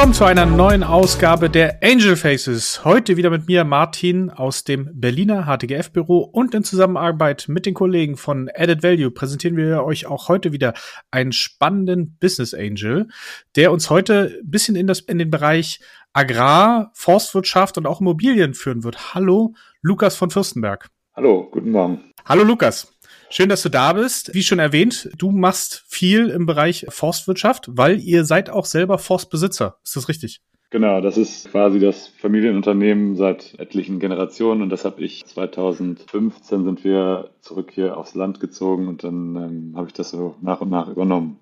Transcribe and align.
willkommen 0.00 0.14
zu 0.14 0.24
einer 0.24 0.46
neuen 0.46 0.82
Ausgabe 0.82 1.50
der 1.50 1.80
Angel 1.82 2.16
Faces. 2.16 2.86
Heute 2.86 3.18
wieder 3.18 3.28
mit 3.28 3.48
mir 3.48 3.64
Martin 3.64 4.30
aus 4.30 4.64
dem 4.64 4.88
Berliner 4.94 5.44
HTGF-Büro 5.44 6.20
und 6.20 6.54
in 6.54 6.64
Zusammenarbeit 6.64 7.44
mit 7.48 7.66
den 7.66 7.74
Kollegen 7.74 8.16
von 8.16 8.48
Added 8.54 8.82
Value 8.82 9.10
präsentieren 9.10 9.58
wir 9.58 9.84
euch 9.84 10.06
auch 10.06 10.28
heute 10.30 10.52
wieder 10.52 10.72
einen 11.10 11.32
spannenden 11.32 12.16
Business 12.18 12.54
Angel, 12.54 13.08
der 13.56 13.72
uns 13.72 13.90
heute 13.90 14.38
ein 14.42 14.50
bisschen 14.50 14.74
in, 14.74 14.86
das, 14.86 15.00
in 15.00 15.18
den 15.18 15.30
Bereich 15.30 15.80
Agrar, 16.14 16.92
Forstwirtschaft 16.94 17.76
und 17.76 17.86
auch 17.86 18.00
Immobilien 18.00 18.54
führen 18.54 18.84
wird. 18.84 19.14
Hallo, 19.14 19.52
Lukas 19.82 20.16
von 20.16 20.30
Fürstenberg. 20.30 20.88
Hallo, 21.14 21.46
guten 21.50 21.72
Morgen. 21.72 22.00
Hallo, 22.24 22.42
Lukas. 22.42 22.90
Schön, 23.32 23.48
dass 23.48 23.62
du 23.62 23.68
da 23.68 23.92
bist. 23.92 24.34
Wie 24.34 24.42
schon 24.42 24.58
erwähnt, 24.58 25.08
du 25.16 25.30
machst 25.30 25.84
viel 25.86 26.30
im 26.30 26.46
Bereich 26.46 26.84
Forstwirtschaft, 26.88 27.68
weil 27.70 28.00
ihr 28.00 28.24
seid 28.24 28.50
auch 28.50 28.64
selber 28.64 28.98
Forstbesitzer. 28.98 29.76
Ist 29.84 29.94
das 29.94 30.08
richtig? 30.08 30.42
Genau, 30.70 31.00
das 31.00 31.16
ist 31.16 31.48
quasi 31.48 31.78
das 31.78 32.08
Familienunternehmen 32.08 33.14
seit 33.14 33.56
etlichen 33.60 34.00
Generationen 34.00 34.62
und 34.62 34.70
das 34.70 34.84
habe 34.84 35.00
ich 35.02 35.24
2015 35.26 36.64
sind 36.64 36.82
wir 36.82 37.30
zurück 37.40 37.70
hier 37.72 37.96
aufs 37.96 38.16
Land 38.16 38.40
gezogen 38.40 38.88
und 38.88 39.04
dann 39.04 39.36
ähm, 39.36 39.72
habe 39.76 39.86
ich 39.86 39.92
das 39.92 40.10
so 40.10 40.34
nach 40.40 40.60
und 40.60 40.70
nach 40.70 40.88
übernommen. 40.88 41.38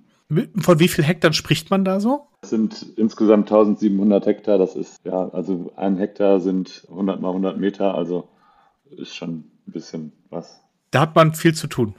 Von 0.61 0.79
wie 0.79 0.89
viel 0.89 1.05
Hektar 1.05 1.33
spricht 1.33 1.71
man 1.71 1.87
da 1.87 2.01
so? 2.01 2.27
Es 2.43 2.51
sind 2.51 2.85
insgesamt 2.97 3.51
1700 3.51 4.27
Hektar. 4.27 4.59
Das 4.59 4.77
ist, 4.77 4.99
ja, 5.05 5.31
also 5.31 5.73
ein 5.77 5.97
Hektar 5.97 6.41
sind 6.41 6.87
100 6.91 7.19
mal 7.19 7.29
100 7.29 7.59
Meter, 7.59 7.95
also 7.95 8.29
ist 8.91 9.17
schon 9.17 9.45
ein 9.67 9.73
bisschen 9.73 10.13
was. 10.29 10.61
Da 10.91 11.01
hat 11.01 11.15
man 11.15 11.35
viel 11.35 11.55
zu 11.55 11.67
tun. 11.67 11.95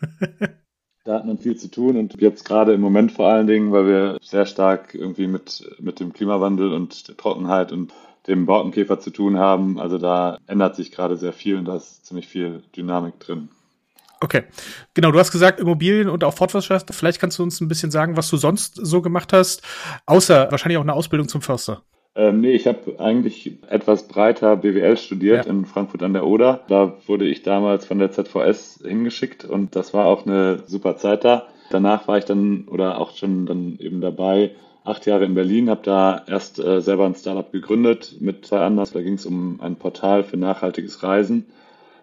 da 1.04 1.14
hat 1.14 1.26
man 1.26 1.38
viel 1.38 1.56
zu 1.56 1.70
tun 1.70 1.96
und 1.96 2.20
jetzt 2.20 2.44
gerade 2.44 2.72
im 2.74 2.80
Moment 2.80 3.12
vor 3.12 3.28
allen 3.28 3.46
Dingen, 3.46 3.72
weil 3.72 3.86
wir 3.86 4.18
sehr 4.20 4.46
stark 4.46 4.94
irgendwie 4.94 5.26
mit, 5.26 5.68
mit 5.80 6.00
dem 6.00 6.12
Klimawandel 6.12 6.72
und 6.72 7.08
der 7.08 7.16
Trockenheit 7.16 7.72
und 7.72 7.92
dem 8.26 8.46
Borkenkäfer 8.46 9.00
zu 9.00 9.10
tun 9.10 9.38
haben. 9.38 9.80
Also 9.80 9.98
da 9.98 10.38
ändert 10.46 10.76
sich 10.76 10.92
gerade 10.92 11.16
sehr 11.16 11.32
viel 11.32 11.56
und 11.56 11.64
da 11.64 11.76
ist 11.76 12.04
ziemlich 12.04 12.28
viel 12.28 12.62
Dynamik 12.76 13.18
drin. 13.20 13.48
Okay, 14.20 14.44
genau. 14.94 15.12
Du 15.12 15.18
hast 15.18 15.30
gesagt 15.30 15.60
Immobilien 15.60 16.08
und 16.08 16.24
auch 16.24 16.34
Fortwirtschaft. 16.34 16.92
Vielleicht 16.92 17.20
kannst 17.20 17.38
du 17.38 17.42
uns 17.44 17.60
ein 17.60 17.68
bisschen 17.68 17.90
sagen, 17.90 18.16
was 18.16 18.28
du 18.28 18.36
sonst 18.36 18.74
so 18.74 19.00
gemacht 19.00 19.32
hast, 19.32 19.62
außer 20.06 20.50
wahrscheinlich 20.50 20.76
auch 20.76 20.82
eine 20.82 20.92
Ausbildung 20.92 21.28
zum 21.28 21.40
Förster. 21.40 21.82
Ähm, 22.18 22.40
nee, 22.40 22.50
ich 22.50 22.66
habe 22.66 22.98
eigentlich 22.98 23.52
etwas 23.68 24.08
breiter 24.08 24.56
BWL 24.56 24.96
studiert 24.96 25.46
ja. 25.46 25.52
in 25.52 25.64
Frankfurt 25.64 26.02
an 26.02 26.14
der 26.14 26.26
Oder. 26.26 26.64
Da 26.66 26.94
wurde 27.06 27.28
ich 27.28 27.44
damals 27.44 27.86
von 27.86 28.00
der 28.00 28.10
ZVS 28.10 28.80
hingeschickt 28.84 29.44
und 29.44 29.76
das 29.76 29.94
war 29.94 30.06
auch 30.06 30.26
eine 30.26 30.64
super 30.66 30.96
Zeit 30.96 31.24
da. 31.24 31.46
Danach 31.70 32.08
war 32.08 32.18
ich 32.18 32.24
dann 32.24 32.66
oder 32.66 33.00
auch 33.00 33.16
schon 33.16 33.46
dann 33.46 33.78
eben 33.78 34.00
dabei, 34.00 34.50
acht 34.82 35.06
Jahre 35.06 35.26
in 35.26 35.34
Berlin, 35.34 35.70
habe 35.70 35.82
da 35.84 36.24
erst 36.26 36.58
äh, 36.58 36.80
selber 36.80 37.06
ein 37.06 37.14
Startup 37.14 37.52
gegründet 37.52 38.16
mit 38.18 38.44
zwei 38.46 38.62
anderen. 38.62 38.90
Da 38.92 39.00
ging 39.00 39.14
es 39.14 39.24
um 39.24 39.60
ein 39.60 39.76
Portal 39.76 40.24
für 40.24 40.36
nachhaltiges 40.36 41.04
Reisen. 41.04 41.46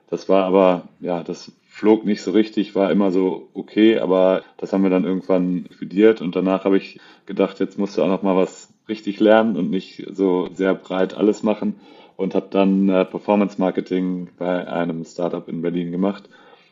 Das 0.10 0.30
war 0.30 0.46
aber, 0.46 0.84
ja, 1.02 1.24
das 1.24 1.52
flog 1.76 2.06
nicht 2.06 2.22
so 2.22 2.32
richtig, 2.32 2.74
war 2.74 2.90
immer 2.90 3.12
so 3.12 3.50
okay, 3.54 4.00
aber 4.00 4.44
das 4.56 4.72
haben 4.72 4.84
wir 4.84 4.90
dann 4.90 5.04
irgendwann 5.04 5.66
studiert 5.76 6.22
und 6.22 6.34
danach 6.34 6.64
habe 6.64 6.78
ich 6.78 7.02
gedacht, 7.26 7.60
jetzt 7.60 7.78
musst 7.78 7.98
du 7.98 8.02
auch 8.02 8.08
noch 8.08 8.24
mal 8.24 8.38
was 8.38 8.70
richtig 8.88 9.20
lernen 9.20 9.58
und 9.58 9.70
nicht 9.70 10.08
so 10.10 10.48
sehr 10.54 10.74
breit 10.74 11.16
alles 11.16 11.44
machen 11.44 11.76
und 12.16 12.34
habe 12.34 12.48
dann 12.50 12.88
äh, 12.88 13.04
Performance 13.04 13.60
Marketing 13.60 14.30
bei 14.38 14.66
einem 14.66 15.04
Startup 15.04 15.50
in 15.50 15.62
Berlin 15.62 15.92
gemacht 15.92 16.30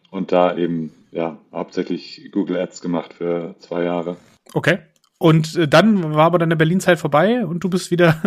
und 0.09 0.31
da 0.31 0.55
eben 0.55 0.94
ja 1.11 1.38
hauptsächlich 1.51 2.29
Google 2.31 2.56
Ads 2.56 2.79
gemacht 2.79 3.13
für 3.13 3.56
zwei 3.59 3.83
Jahre. 3.83 4.16
Okay. 4.53 4.79
Und 5.17 5.57
äh, 5.57 5.67
dann 5.67 6.13
war 6.13 6.27
aber 6.27 6.39
deine 6.39 6.56
Berlin-Zeit 6.56 6.97
vorbei 6.97 7.45
und 7.45 7.61
du 7.61 7.69
bist 7.69 7.91
wieder 7.91 8.22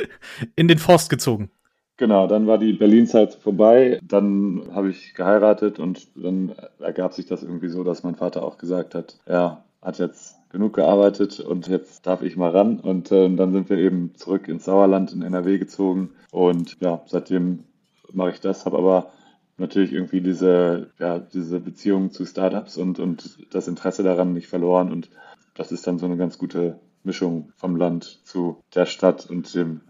in 0.56 0.66
den 0.66 0.78
Forst 0.78 1.08
gezogen. 1.08 1.50
Genau, 1.98 2.26
dann 2.26 2.46
war 2.46 2.58
die 2.58 2.74
Berlin-Zeit 2.74 3.34
vorbei. 3.34 3.98
Dann 4.02 4.68
habe 4.74 4.90
ich 4.90 5.14
geheiratet 5.14 5.78
und 5.78 6.08
dann 6.14 6.52
ergab 6.78 7.14
sich 7.14 7.26
das 7.26 7.42
irgendwie 7.42 7.68
so, 7.68 7.84
dass 7.84 8.02
mein 8.02 8.16
Vater 8.16 8.42
auch 8.42 8.58
gesagt 8.58 8.94
hat, 8.94 9.18
er 9.24 9.64
hat 9.80 9.98
jetzt 9.98 10.36
genug 10.50 10.74
gearbeitet 10.74 11.40
und 11.40 11.68
jetzt 11.68 12.06
darf 12.06 12.22
ich 12.22 12.36
mal 12.36 12.50
ran. 12.50 12.80
Und 12.80 13.12
äh, 13.12 13.34
dann 13.34 13.52
sind 13.52 13.70
wir 13.70 13.78
eben 13.78 14.14
zurück 14.14 14.48
ins 14.48 14.66
Sauerland 14.66 15.12
in 15.12 15.22
NRW 15.22 15.58
gezogen. 15.58 16.10
Und 16.30 16.76
ja, 16.80 17.00
seitdem 17.06 17.64
mache 18.12 18.30
ich 18.30 18.40
das, 18.40 18.66
habe 18.66 18.76
aber 18.76 19.12
natürlich 19.56 19.92
irgendwie 19.92 20.20
diese, 20.20 20.90
ja, 20.98 21.18
diese 21.18 21.60
Beziehung 21.60 22.10
zu 22.10 22.26
Startups 22.26 22.76
und, 22.76 22.98
und 22.98 23.38
das 23.54 23.68
Interesse 23.68 24.02
daran 24.02 24.34
nicht 24.34 24.48
verloren. 24.48 24.92
Und 24.92 25.08
das 25.54 25.72
ist 25.72 25.86
dann 25.86 25.98
so 25.98 26.04
eine 26.04 26.18
ganz 26.18 26.36
gute 26.36 26.78
Mischung 27.04 27.52
vom 27.56 27.76
Land 27.76 28.20
zu 28.24 28.58
der 28.74 28.84
Stadt 28.84 29.30
und 29.30 29.54
dem 29.54 29.80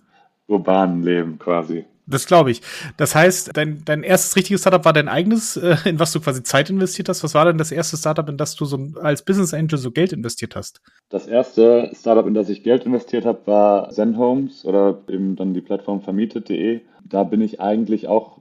urbanen 0.46 1.02
Leben 1.02 1.38
quasi. 1.38 1.84
Das 2.06 2.26
glaube 2.26 2.52
ich. 2.52 2.62
Das 2.96 3.14
heißt, 3.14 3.56
dein, 3.56 3.82
dein 3.84 4.04
erstes 4.04 4.36
richtiges 4.36 4.60
Startup 4.60 4.84
war 4.84 4.92
dein 4.92 5.08
eigenes, 5.08 5.56
äh, 5.56 5.76
in 5.84 5.98
was 5.98 6.12
du 6.12 6.20
quasi 6.20 6.42
Zeit 6.42 6.70
investiert 6.70 7.08
hast. 7.08 7.24
Was 7.24 7.34
war 7.34 7.44
denn 7.46 7.58
das 7.58 7.72
erste 7.72 7.96
Startup, 7.96 8.28
in 8.28 8.36
das 8.36 8.54
du 8.54 8.64
so 8.64 8.78
als 9.00 9.22
Business 9.22 9.52
Angel 9.52 9.78
so 9.78 9.90
Geld 9.90 10.12
investiert 10.12 10.54
hast? 10.54 10.80
Das 11.08 11.26
erste 11.26 11.90
Startup, 11.94 12.26
in 12.26 12.34
das 12.34 12.48
ich 12.48 12.62
Geld 12.62 12.86
investiert 12.86 13.24
habe, 13.24 13.40
war 13.46 13.90
Zen 13.90 14.16
Homes 14.16 14.64
oder 14.64 15.02
eben 15.08 15.34
dann 15.34 15.52
die 15.52 15.60
Plattform 15.60 16.00
vermietet.de. 16.00 16.80
Da 17.04 17.24
bin 17.24 17.40
ich 17.40 17.60
eigentlich 17.60 18.06
auch 18.06 18.38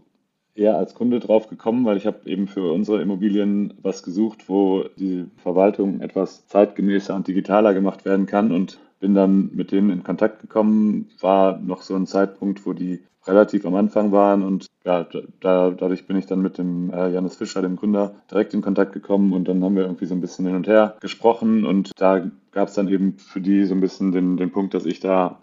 eher 0.53 0.77
als 0.77 0.93
Kunde 0.93 1.19
drauf 1.19 1.49
gekommen, 1.49 1.85
weil 1.85 1.97
ich 1.97 2.05
habe 2.05 2.29
eben 2.29 2.47
für 2.47 2.71
unsere 2.71 3.01
Immobilien 3.01 3.73
was 3.81 4.03
gesucht, 4.03 4.47
wo 4.47 4.85
die 4.97 5.25
Verwaltung 5.37 6.01
etwas 6.01 6.47
zeitgemäßer 6.47 7.13
und 7.13 7.27
digitaler 7.27 7.73
gemacht 7.73 8.05
werden 8.05 8.25
kann 8.25 8.51
und 8.51 8.79
bin 8.99 9.13
dann 9.13 9.51
mit 9.53 9.71
denen 9.71 9.89
in 9.89 10.03
Kontakt 10.03 10.41
gekommen, 10.41 11.09
war 11.19 11.59
noch 11.59 11.81
so 11.81 11.95
ein 11.95 12.07
Zeitpunkt, 12.07 12.65
wo 12.65 12.73
die 12.73 13.01
relativ 13.27 13.65
am 13.65 13.75
Anfang 13.75 14.11
waren 14.11 14.43
und 14.43 14.67
ja, 14.83 15.05
da, 15.41 15.71
dadurch 15.71 16.05
bin 16.05 16.17
ich 16.17 16.27
dann 16.27 16.41
mit 16.41 16.57
dem 16.57 16.91
äh, 16.91 17.09
Janis 17.09 17.35
Fischer, 17.35 17.61
dem 17.61 17.75
Gründer, 17.75 18.15
direkt 18.29 18.53
in 18.53 18.61
Kontakt 18.61 18.93
gekommen 18.93 19.33
und 19.33 19.47
dann 19.47 19.63
haben 19.63 19.75
wir 19.75 19.83
irgendwie 19.83 20.05
so 20.05 20.13
ein 20.13 20.21
bisschen 20.21 20.45
hin 20.45 20.55
und 20.55 20.67
her 20.67 20.95
gesprochen 20.99 21.65
und 21.65 21.91
da 21.99 22.29
gab 22.51 22.67
es 22.67 22.75
dann 22.75 22.87
eben 22.87 23.17
für 23.17 23.41
die 23.41 23.65
so 23.65 23.73
ein 23.73 23.81
bisschen 23.81 24.11
den, 24.11 24.37
den 24.37 24.51
Punkt, 24.51 24.73
dass 24.73 24.85
ich 24.85 24.99
da 24.99 25.39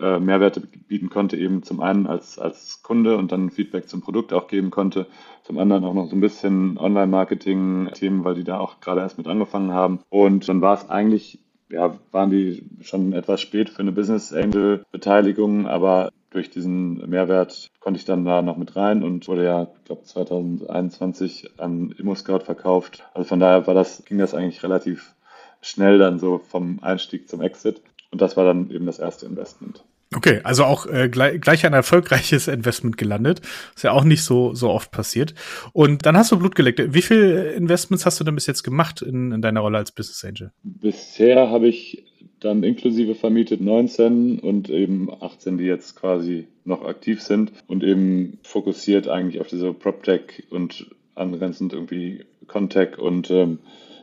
äh, 0.00 0.18
Mehrwerte 0.20 0.60
bieten 0.60 1.10
konnte, 1.10 1.36
eben 1.36 1.62
zum 1.62 1.80
einen 1.80 2.06
als, 2.06 2.38
als 2.38 2.82
Kunde 2.82 3.16
und 3.16 3.32
dann 3.32 3.50
Feedback 3.50 3.88
zum 3.88 4.00
Produkt 4.00 4.32
auch 4.32 4.46
geben 4.46 4.70
konnte, 4.70 5.06
zum 5.42 5.58
anderen 5.58 5.84
auch 5.84 5.94
noch 5.94 6.08
so 6.08 6.16
ein 6.16 6.20
bisschen 6.20 6.78
Online-Marketing-Themen, 6.78 8.24
weil 8.24 8.34
die 8.34 8.44
da 8.44 8.58
auch 8.58 8.80
gerade 8.80 9.00
erst 9.00 9.18
mit 9.18 9.26
angefangen 9.26 9.72
haben. 9.72 10.00
Und 10.10 10.48
dann 10.48 10.60
war 10.60 10.74
es 10.74 10.90
eigentlich 10.90 11.40
ja, 11.68 11.98
waren 12.12 12.30
die 12.30 12.64
schon 12.80 13.12
etwas 13.12 13.40
spät 13.40 13.70
für 13.70 13.80
eine 13.80 13.92
Business 13.92 14.32
Angel 14.32 14.84
Beteiligung, 14.92 15.66
aber 15.66 16.10
durch 16.30 16.50
diesen 16.50 17.08
Mehrwert 17.08 17.70
konnte 17.80 17.98
ich 17.98 18.04
dann 18.04 18.24
da 18.24 18.42
noch 18.42 18.56
mit 18.56 18.76
rein 18.76 19.02
und 19.02 19.26
wurde 19.26 19.44
ja, 19.44 19.68
ich 19.78 19.84
glaube, 19.84 20.02
2021 20.02 21.58
an 21.58 21.94
ImmoScout 21.98 22.40
verkauft. 22.40 23.04
Also 23.14 23.28
von 23.28 23.40
daher 23.40 23.66
war 23.66 23.74
das, 23.74 24.04
ging 24.04 24.18
das 24.18 24.34
eigentlich 24.34 24.62
relativ 24.62 25.14
schnell 25.62 25.98
dann 25.98 26.18
so 26.18 26.38
vom 26.38 26.78
Einstieg 26.82 27.28
zum 27.28 27.40
Exit. 27.40 27.80
Und 28.10 28.20
das 28.20 28.36
war 28.36 28.44
dann 28.44 28.70
eben 28.70 28.86
das 28.86 28.98
erste 28.98 29.26
Investment. 29.26 29.84
Okay, 30.14 30.40
also 30.44 30.64
auch 30.64 30.86
äh, 30.86 31.08
gleich, 31.08 31.40
gleich 31.40 31.66
ein 31.66 31.72
erfolgreiches 31.72 32.46
Investment 32.48 32.96
gelandet. 32.96 33.40
Ist 33.74 33.82
ja 33.82 33.92
auch 33.92 34.04
nicht 34.04 34.22
so, 34.22 34.54
so 34.54 34.70
oft 34.70 34.92
passiert. 34.92 35.34
Und 35.72 36.06
dann 36.06 36.16
hast 36.16 36.30
du 36.30 36.38
Blut 36.38 36.54
geleckt. 36.54 36.94
Wie 36.94 37.02
viele 37.02 37.52
Investments 37.52 38.06
hast 38.06 38.20
du 38.20 38.24
denn 38.24 38.36
bis 38.36 38.46
jetzt 38.46 38.62
gemacht 38.62 39.02
in, 39.02 39.32
in 39.32 39.42
deiner 39.42 39.60
Rolle 39.60 39.78
als 39.78 39.92
Business 39.92 40.24
Angel? 40.24 40.52
Bisher 40.62 41.50
habe 41.50 41.68
ich 41.68 42.04
dann 42.40 42.62
inklusive 42.62 43.14
vermietet 43.14 43.60
19 43.60 44.38
und 44.38 44.68
eben 44.70 45.10
18, 45.20 45.58
die 45.58 45.64
jetzt 45.64 45.96
quasi 45.96 46.46
noch 46.64 46.84
aktiv 46.84 47.22
sind 47.22 47.52
und 47.66 47.82
eben 47.82 48.38
fokussiert 48.42 49.08
eigentlich 49.08 49.40
auf 49.40 49.48
diese 49.48 49.72
PropTech 49.72 50.44
und 50.50 50.86
angrenzend 51.14 51.72
irgendwie 51.72 52.26
Contech 52.46 52.98
und 52.98 53.30
ähm, 53.30 53.58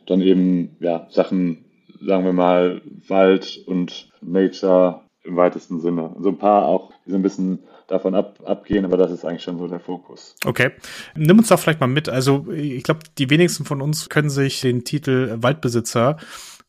dann 0.07 0.21
eben 0.21 0.75
ja 0.79 1.07
Sachen, 1.11 1.65
sagen 2.01 2.25
wir 2.25 2.33
mal, 2.33 2.81
Wald 3.07 3.61
und 3.65 4.09
Nature 4.21 5.02
im 5.23 5.35
weitesten 5.35 5.79
Sinne. 5.79 6.15
So 6.19 6.29
ein 6.29 6.37
paar 6.37 6.65
auch, 6.65 6.91
die 7.05 7.11
so 7.11 7.15
ein 7.15 7.21
bisschen 7.23 7.59
davon 7.87 8.15
ab, 8.15 8.39
abgehen, 8.45 8.85
aber 8.85 8.97
das 8.97 9.11
ist 9.11 9.25
eigentlich 9.25 9.43
schon 9.43 9.57
so 9.57 9.67
der 9.67 9.79
Fokus. 9.79 10.35
Okay. 10.45 10.71
Nimm 11.15 11.37
uns 11.37 11.49
doch 11.49 11.59
vielleicht 11.59 11.79
mal 11.79 11.87
mit. 11.87 12.09
Also 12.09 12.45
ich 12.51 12.83
glaube, 12.83 13.01
die 13.17 13.29
wenigsten 13.29 13.65
von 13.65 13.81
uns 13.81 14.09
können 14.09 14.29
sich 14.29 14.61
den 14.61 14.83
Titel 14.83 15.37
Waldbesitzer 15.41 16.17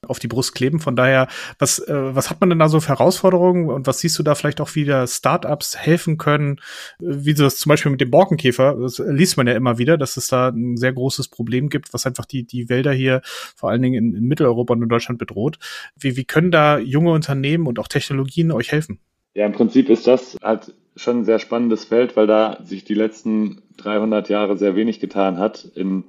auf 0.04 0.18
die 0.18 0.28
Brust 0.28 0.54
kleben. 0.54 0.80
Von 0.80 0.96
daher, 0.96 1.28
was, 1.58 1.78
äh, 1.78 2.14
was 2.14 2.30
hat 2.30 2.40
man 2.40 2.50
denn 2.50 2.58
da 2.58 2.68
so 2.68 2.80
für 2.80 2.88
Herausforderungen 2.88 3.70
und 3.70 3.86
was 3.86 4.00
siehst 4.00 4.18
du 4.18 4.22
da 4.22 4.34
vielleicht 4.34 4.60
auch 4.60 4.74
wieder 4.74 5.06
Startups 5.06 5.76
helfen 5.76 6.18
können? 6.18 6.60
Wie 6.98 7.34
das 7.34 7.56
zum 7.56 7.70
Beispiel 7.70 7.90
mit 7.90 8.00
dem 8.00 8.10
Borkenkäfer, 8.10 8.76
das 8.80 8.98
liest 8.98 9.36
man 9.36 9.46
ja 9.46 9.54
immer 9.54 9.78
wieder, 9.78 9.96
dass 9.96 10.16
es 10.16 10.28
da 10.28 10.48
ein 10.48 10.76
sehr 10.76 10.92
großes 10.92 11.28
Problem 11.28 11.68
gibt, 11.68 11.92
was 11.94 12.06
einfach 12.06 12.24
die, 12.24 12.44
die 12.44 12.68
Wälder 12.68 12.92
hier 12.92 13.20
vor 13.24 13.70
allen 13.70 13.82
Dingen 13.82 13.94
in, 13.94 14.14
in 14.16 14.24
Mitteleuropa 14.24 14.74
und 14.74 14.82
in 14.82 14.88
Deutschland 14.88 15.18
bedroht. 15.18 15.58
Wie, 15.98 16.16
wie 16.16 16.24
können 16.24 16.50
da 16.50 16.78
junge 16.78 17.12
Unternehmen 17.12 17.66
und 17.66 17.78
auch 17.78 17.88
Technologien 17.88 18.52
euch 18.52 18.72
helfen? 18.72 19.00
Ja, 19.34 19.46
im 19.46 19.52
Prinzip 19.52 19.90
ist 19.90 20.06
das 20.06 20.36
halt 20.42 20.72
schon 20.96 21.18
ein 21.18 21.24
sehr 21.24 21.40
spannendes 21.40 21.84
Feld, 21.84 22.16
weil 22.16 22.26
da 22.26 22.58
sich 22.62 22.84
die 22.84 22.94
letzten 22.94 23.62
300 23.78 24.28
Jahre 24.28 24.56
sehr 24.56 24.76
wenig 24.76 25.00
getan 25.00 25.38
hat 25.38 25.64
in 25.74 26.04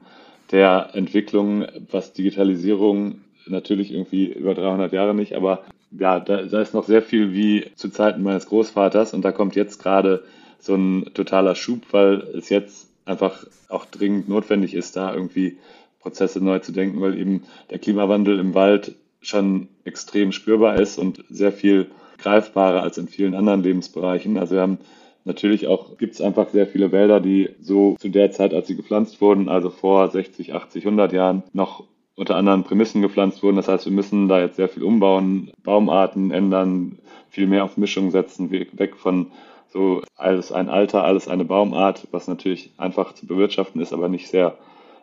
der 0.51 0.92
Entwicklung, 0.94 1.65
was 1.92 2.13
Digitalisierung 2.13 3.21
natürlich 3.47 3.92
irgendwie 3.92 4.25
über 4.25 4.53
300 4.53 4.92
Jahre 4.94 5.13
nicht, 5.13 5.36
aber 5.36 5.63
ja, 5.92 6.19
da, 6.19 6.44
da 6.44 6.62
ist 6.62 6.74
noch 6.74 6.86
sehr 6.86 7.01
viel 7.01 7.33
wie 7.33 7.71
zu 7.75 7.89
Zeiten 7.89 8.24
meines 8.24 8.47
Großvaters 8.47 9.13
und 9.13 9.24
da 9.24 9.31
kommt 9.31 9.56
jetzt 9.56 9.81
gerade 9.81 10.24
so 10.59 10.75
ein 10.75 11.12
totaler 11.13 11.56
Schub, 11.56 11.81
weil 11.92 12.21
es 12.36 12.50
jetzt 12.50 12.89
einfach 13.06 13.45
auch 13.69 13.86
dringend 13.86 14.27
notwendig 14.27 14.74
ist, 14.74 14.95
da 14.95 15.13
irgendwie 15.13 15.57
Prozesse 16.00 16.44
neu 16.44 16.59
zu 16.59 16.71
denken, 16.71 17.01
weil 17.01 17.18
eben 17.18 17.44
der 17.69 17.80
Klimawandel 17.80 18.39
im 18.39 18.53
Wald 18.53 18.95
schon 19.21 19.69
extrem 19.83 20.31
spürbar 20.31 20.80
ist 20.80 20.97
und 20.97 21.24
sehr 21.30 21.51
viel 21.51 21.88
greifbarer 22.18 22.83
als 22.83 22.97
in 22.97 23.07
vielen 23.07 23.36
anderen 23.36 23.63
Lebensbereichen. 23.63 24.38
Also 24.38 24.56
wir 24.56 24.62
haben 24.62 24.77
natürlich 25.24 25.68
auch, 25.68 25.97
gibt 25.97 26.13
es 26.13 26.21
einfach 26.21 26.50
sehr 26.50 26.68
viele 26.68 26.92
Wälder, 26.92 27.19
die 27.19 27.50
so 27.59 27.95
zu 28.00 28.09
der 28.09 28.31
Zeit, 28.31 28.53
als 28.53 28.68
sie 28.68 28.75
gepflanzt 28.75 29.21
wurden, 29.21 29.50
also 29.50 29.69
vor 29.69 30.09
60, 30.09 30.53
80, 30.53 30.86
100 30.86 31.13
Jahren, 31.13 31.44
noch 31.53 31.86
unter 32.15 32.35
anderen 32.35 32.63
Prämissen 32.63 33.01
gepflanzt 33.01 33.44
wurden. 33.44 33.57
Das 33.57 33.67
heißt, 33.67 33.85
wir 33.85 33.91
müssen 33.91 34.27
da 34.27 34.39
jetzt 34.39 34.56
sehr 34.56 34.69
viel 34.69 34.83
umbauen, 34.83 35.51
Baumarten 35.63 36.31
ändern, 36.31 37.00
viel 37.29 37.47
mehr 37.47 37.63
auf 37.63 37.77
Mischung 37.77 38.12
setzen, 38.12 38.51
weg 38.51 38.95
von 38.95 39.31
so 39.69 40.01
alles 40.15 40.51
ein 40.51 40.69
Alter, 40.69 41.03
alles 41.03 41.27
eine 41.27 41.44
Baumart, 41.44 42.07
was 42.12 42.27
natürlich 42.27 42.71
einfach 42.77 43.13
zu 43.13 43.27
bewirtschaften 43.27 43.81
ist, 43.81 43.91
aber 43.91 44.07
nicht 44.07 44.29
sehr 44.29 44.57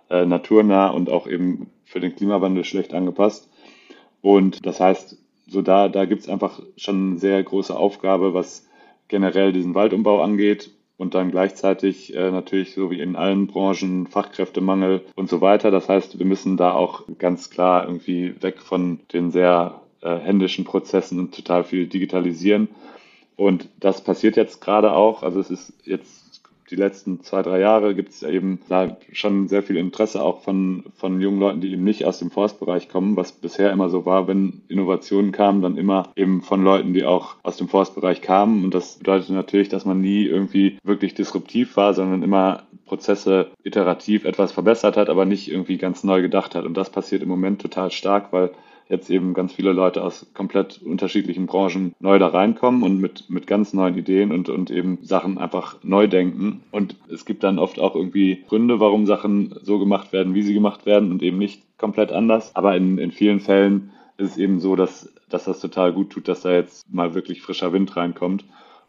äh, 0.09 0.25
naturnah 0.25 0.89
und 0.89 1.11
auch 1.11 1.27
eben 1.27 1.71
für 1.85 2.01
den 2.01 2.17
Klimawandel 2.17 2.65
schlecht 2.65 2.95
angepasst. 2.95 3.51
Und 4.23 4.65
das 4.65 4.81
heißt, 4.81 5.19
so 5.47 5.61
da, 5.61 5.89
da 5.89 6.07
gibt 6.07 6.23
es 6.23 6.29
einfach 6.29 6.63
schon 6.77 7.11
eine 7.11 7.19
sehr 7.19 7.43
große 7.43 7.77
Aufgabe, 7.77 8.33
was 8.33 8.67
generell 9.09 9.53
diesen 9.53 9.75
Waldumbau 9.75 10.23
angeht 10.23 10.71
und 11.03 11.15
dann 11.15 11.33
gleichzeitig 11.33 12.15
äh, 12.15 12.31
natürlich 12.31 12.75
so 12.75 12.93
wie 12.93 13.01
in 13.01 13.17
allen 13.17 13.49
Branchen 13.49 14.07
Fachkräftemangel 14.07 15.01
und 15.17 15.29
so 15.29 15.41
weiter. 15.41 15.73
Das 15.73 15.89
heißt, 15.89 16.21
wir 16.21 16.27
müssen 16.27 16.57
da 16.57 16.75
auch 16.75 17.03
ganz 17.19 17.51
klar 17.51 17.87
irgendwie 17.89 18.41
weg 18.41 18.61
von 18.61 19.01
den 19.13 19.33
sehr 19.33 19.81
äh, 20.01 20.17
händischen 20.19 20.65
Prozessen 20.65 21.19
und 21.19 21.35
total 21.35 21.65
viel 21.65 21.89
digitalisieren. 21.89 22.69
Und 23.35 23.69
das 23.81 24.05
passiert 24.05 24.37
jetzt 24.37 24.61
gerade 24.61 24.93
auch. 24.93 25.25
Also 25.25 25.41
es 25.41 25.51
ist 25.51 25.73
jetzt 25.83 26.22
die 26.73 26.77
letzten 26.77 27.21
zwei, 27.21 27.43
drei 27.43 27.61
Jahre 27.61 27.95
gibt 27.95 28.09
es 28.09 28.23
eben 28.23 28.59
schon 29.13 29.47
sehr 29.47 29.63
viel 29.63 29.77
Interesse 29.77 30.23
auch 30.23 30.41
von, 30.41 30.85
von 30.97 31.21
jungen 31.21 31.39
Leuten, 31.39 31.61
die 31.61 31.71
eben 31.71 31.85
nicht 31.85 32.07
aus 32.07 32.19
dem 32.19 32.31
Forstbereich 32.31 32.89
kommen, 32.89 33.17
was 33.17 33.33
bisher 33.33 33.71
immer 33.71 33.91
so 33.91 34.07
war, 34.07 34.27
wenn 34.27 34.63
Innovationen 34.69 35.33
kamen, 35.33 35.61
dann 35.61 35.77
immer 35.77 36.09
eben 36.17 36.41
von 36.41 36.65
Leuten, 36.65 36.95
die 36.95 37.05
auch 37.05 37.37
aus 37.43 37.59
dem 37.59 37.69
Forstbereich 37.69 38.23
kamen. 38.23 38.65
Und 38.65 38.75
das 38.75 38.97
bedeutet 38.97 39.29
natürlich, 39.31 39.69
dass 39.69 39.85
man 39.85 40.01
nie 40.01 40.25
irgendwie 40.25 40.79
wirklich 40.83 41.15
disruptiv 41.15 41.77
war, 41.77 41.93
sondern 41.93 42.23
immer 42.23 42.63
Prozesse 42.87 43.51
iterativ 43.63 44.25
etwas 44.25 44.53
verbessert 44.53 44.97
hat, 44.97 45.11
aber 45.11 45.27
nicht 45.27 45.51
irgendwie 45.51 45.77
ganz 45.77 46.05
neu 46.05 46.23
gedacht 46.23 46.55
hat. 46.55 46.65
Und 46.65 46.75
das 46.75 46.91
passiert 46.91 47.23
im 47.23 47.29
Moment 47.29 47.61
total 47.61 47.91
stark, 47.91 48.33
weil 48.33 48.51
jetzt 48.93 49.11
eben 49.11 49.33
ganz 49.33 49.55
viele 49.55 49.73
Leute 49.73 50.05
aus 50.05 50.27
komplett 50.35 50.81
unterschiedlichen 50.83 51.47
Branchen 51.47 51.95
neu 51.99 52.19
da 52.19 52.29
reinkommen 52.29 52.83
und 52.83 53.01
mit, 53.01 53.29
mit 53.31 53.47
ganz 53.47 53.73
neuen 53.73 53.97
Ideen 53.97 54.31
und, 54.31 54.51
und 54.51 54.71
eben 54.71 54.99
Sachen 55.03 55.39
einfach 55.39 55.79
neu 55.83 56.07
denken. 56.07 56.63
Und 56.71 56.97
es 57.11 57.25
gibt 57.25 57.43
dann 57.43 57.59
oft 57.59 57.81
auch 57.81 57.97
irgendwie 57.97 58.45
Gründe, 58.47 58.81
warum 58.81 59.07
Sachen 59.07 59.55
so 59.63 59.79
gemacht 59.79 60.13
werden, 60.13 60.35
wie 60.35 60.43
sie 60.43 60.55
gemacht 60.55 60.85
werden 60.85 61.11
und 61.11 61.23
eben 61.23 61.39
nicht 61.39 61.63
komplett 61.79 62.13
anders. 62.13 62.55
Aber 62.55 62.77
in, 62.77 62.99
in 62.99 63.11
vielen 63.11 63.41
Fällen 63.41 63.93
ist 64.19 64.33
es 64.33 64.37
eben 64.37 64.61
so, 64.61 64.77
dass, 64.77 65.13
dass 65.31 65.45
das 65.45 65.61
total 65.61 65.95
gut 65.95 66.11
tut, 66.11 66.29
dass 66.29 66.43
da 66.43 66.53
jetzt 66.53 66.85
mal 66.93 67.15
wirklich 67.15 67.41
frischer 67.41 67.73
Wind 67.73 67.97
reinkommt. 67.97 68.45